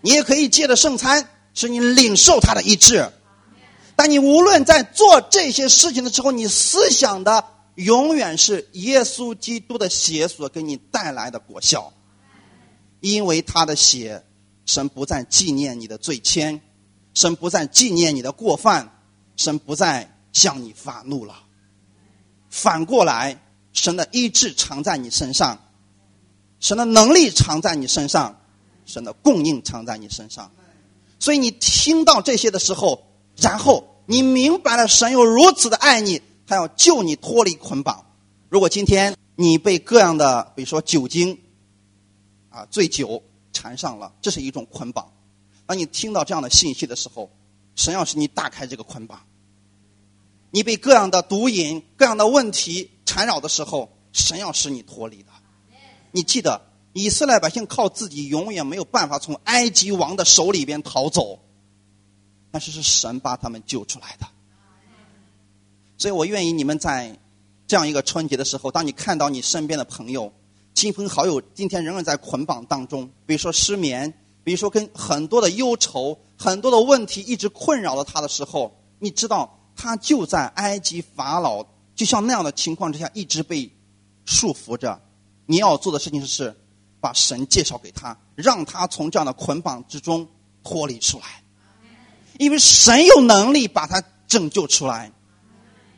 [0.06, 3.10] 你也可以借着圣餐使你领受他的医治。
[3.96, 7.44] 但你无论在做这些事情的时候，你思想的
[7.74, 11.92] 永远是耶稣基督的血所给你带来的果效，
[13.00, 14.24] 因为他的血，
[14.64, 16.60] 神不再纪念你的罪愆，
[17.12, 19.02] 神不再纪念你的过犯，
[19.34, 21.34] 神不再向你发怒了。
[22.48, 23.42] 反过来，
[23.72, 25.58] 神的医治藏在你身上，
[26.60, 28.40] 神的能力藏在你身上，
[28.86, 30.50] 神的供应藏在你身上。
[31.18, 33.02] 所以你听到这些的时候。
[33.38, 38.06] 然后你明白了，神有如此的爱你，他要救你脱离捆绑。
[38.48, 41.38] 如果今天你被各样的，比如说酒精，
[42.48, 43.22] 啊，醉酒
[43.52, 45.12] 缠上了，这是一种捆绑。
[45.66, 47.30] 当你听到这样的信息的时候，
[47.74, 49.20] 神要使你打开这个捆绑。
[50.50, 55.28] 你被各样的毒瘾、各样的问题缠绕的时候，神要使你脱离的。
[56.10, 56.62] 你记得，
[56.96, 61.38] 以色列百姓靠自己永远没有办法从埃及王的手里边逃走。
[62.50, 64.26] 但是是神把他们救出来的，
[65.98, 67.18] 所以我愿意你们在
[67.66, 70.32] 这样一个春节的时候，当你看到你身边的朋友、
[70.72, 83.70] 亲朋好友今天仍然在捆绑当中，比如说失眠，比如说跟很多的忧愁、很多的问题一直困扰着他的时候，你知道他就在埃及法老就像那样的情况之下一直被
[84.24, 84.98] 束缚着。
[85.44, 86.56] 你要做的事情是
[87.06, 90.26] 把神介绍给他，让他从这样的捆绑之中
[90.64, 91.24] 脱离出来。
[92.36, 95.12] 因为神有能力把他拯救出来，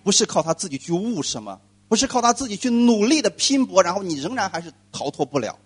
[0.04, 5.58] 不是靠他自己去悟什么，不是靠他自己去努力的拼搏，然后你仍然还是逃脱不了。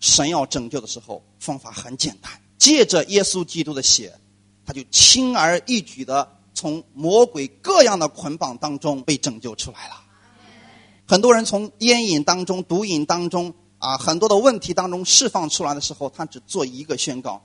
[0.00, 4.18] 神要拯救的时候，方法很简单，借着耶稣基督的血，
[4.64, 10.02] 他就轻而易举的从魔鬼各样的捆绑当中被拯救出来了。
[11.06, 17.42] 很多人从烟瘾当中、毒瘾当中啊，很多的问题当中释放出来的时候，他只做一个宣告。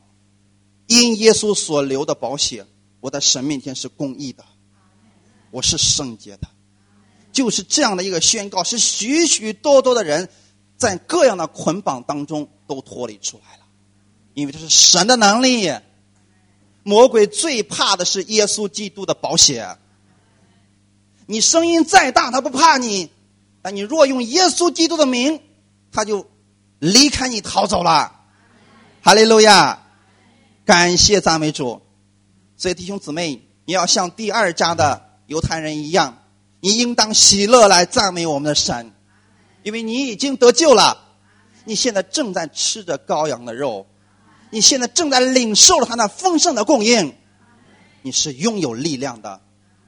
[0.88, 2.66] 因耶稣所流的宝血，
[3.00, 4.44] 我在神面前是公义的，
[5.52, 6.48] 我是圣洁的，
[7.32, 10.30] 就是这样的一个宣告，是许许多多的人
[10.78, 13.64] 在各样的捆绑当中都脱离出来了，
[14.34, 15.72] 因为这是神的能力。
[16.84, 19.78] 魔鬼最怕的是耶稣基督的宝血。
[21.28, 23.08] 你声音再大，他不怕你；
[23.62, 25.40] 但你若用耶稣基督的名，
[25.92, 26.30] 他就
[26.80, 28.12] 离开你逃走了。
[29.02, 29.80] 哈利路亚。
[30.64, 31.82] 感谢赞美主，
[32.56, 36.20] 所以弟兄姊妹，你要像第二家的犹太人一样，
[36.62, 38.94] 你应当喜乐来赞美我们的神，
[39.64, 40.98] 因为你已经得救了，
[41.66, 43.88] 你现在正在吃着羔羊的肉，
[44.52, 47.16] 你现在正在领受了他那丰盛的供应，
[48.04, 49.42] 你是拥有力量的，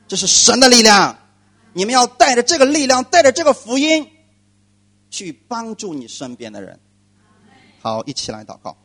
[0.08, 1.18] 这是神的力量，
[1.72, 4.10] 你们要带着这个力量，带着这个福音，
[5.14, 6.80] 去帮助你身边的人。
[7.82, 8.76] 好，一起来祷告。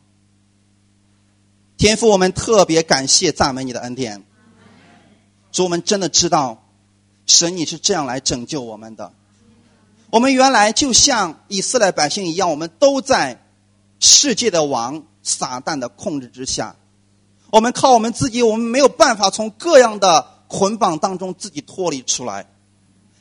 [1.79, 4.23] 天父，我们特别感谢赞美你的恩典。
[5.51, 6.69] 主，我们真的知道，
[7.25, 9.15] 神你是这样来拯救我们的。
[10.11, 13.43] 我们原来就像以色列百姓一样，我们都在
[13.99, 16.77] 世界的王撒旦的控制之下。
[17.51, 22.47] 我们靠我们自己，我们没有办法从各样的捆绑当中自己脱离出来。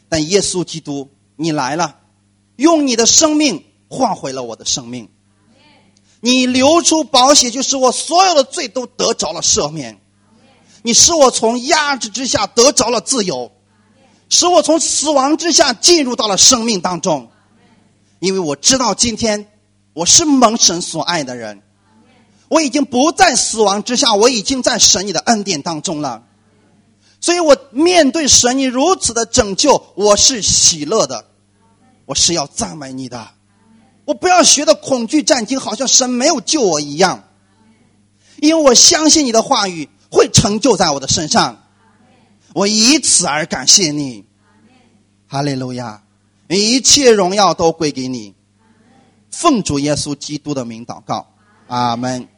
[0.09, 1.99] 但耶稣基督，你来了，
[2.57, 5.09] 用你的生命换回了我的生命。
[6.19, 10.01] 你流出宝血，就是我所有的罪都得着了赦免。
[10.81, 13.51] 你使我从压制之下得着了自由，
[14.29, 17.29] 使我从死亡之下进入到了生命当中。
[18.19, 19.47] 因为我知道今天
[19.93, 21.61] 我是蒙神所爱的人，
[22.49, 26.23] 我已经不在死亡之下，我已经在神你的恩典当中了。
[27.21, 31.26] 所以我面对神你如此的拯救，我是喜乐的，
[32.07, 33.29] 我是要赞美你的。
[34.05, 37.25] 我不要学的恐惧战惊，好像神没有救我一样，
[38.37, 41.63] 因为我相信你的话语会成就在我的身上，
[42.53, 44.25] 我以此而感谢你，
[45.27, 46.03] 哈利路亚，
[46.47, 48.33] 一切荣耀都归给你，
[49.29, 51.27] 奉主耶稣基督的名祷告，
[51.67, 52.29] 阿门。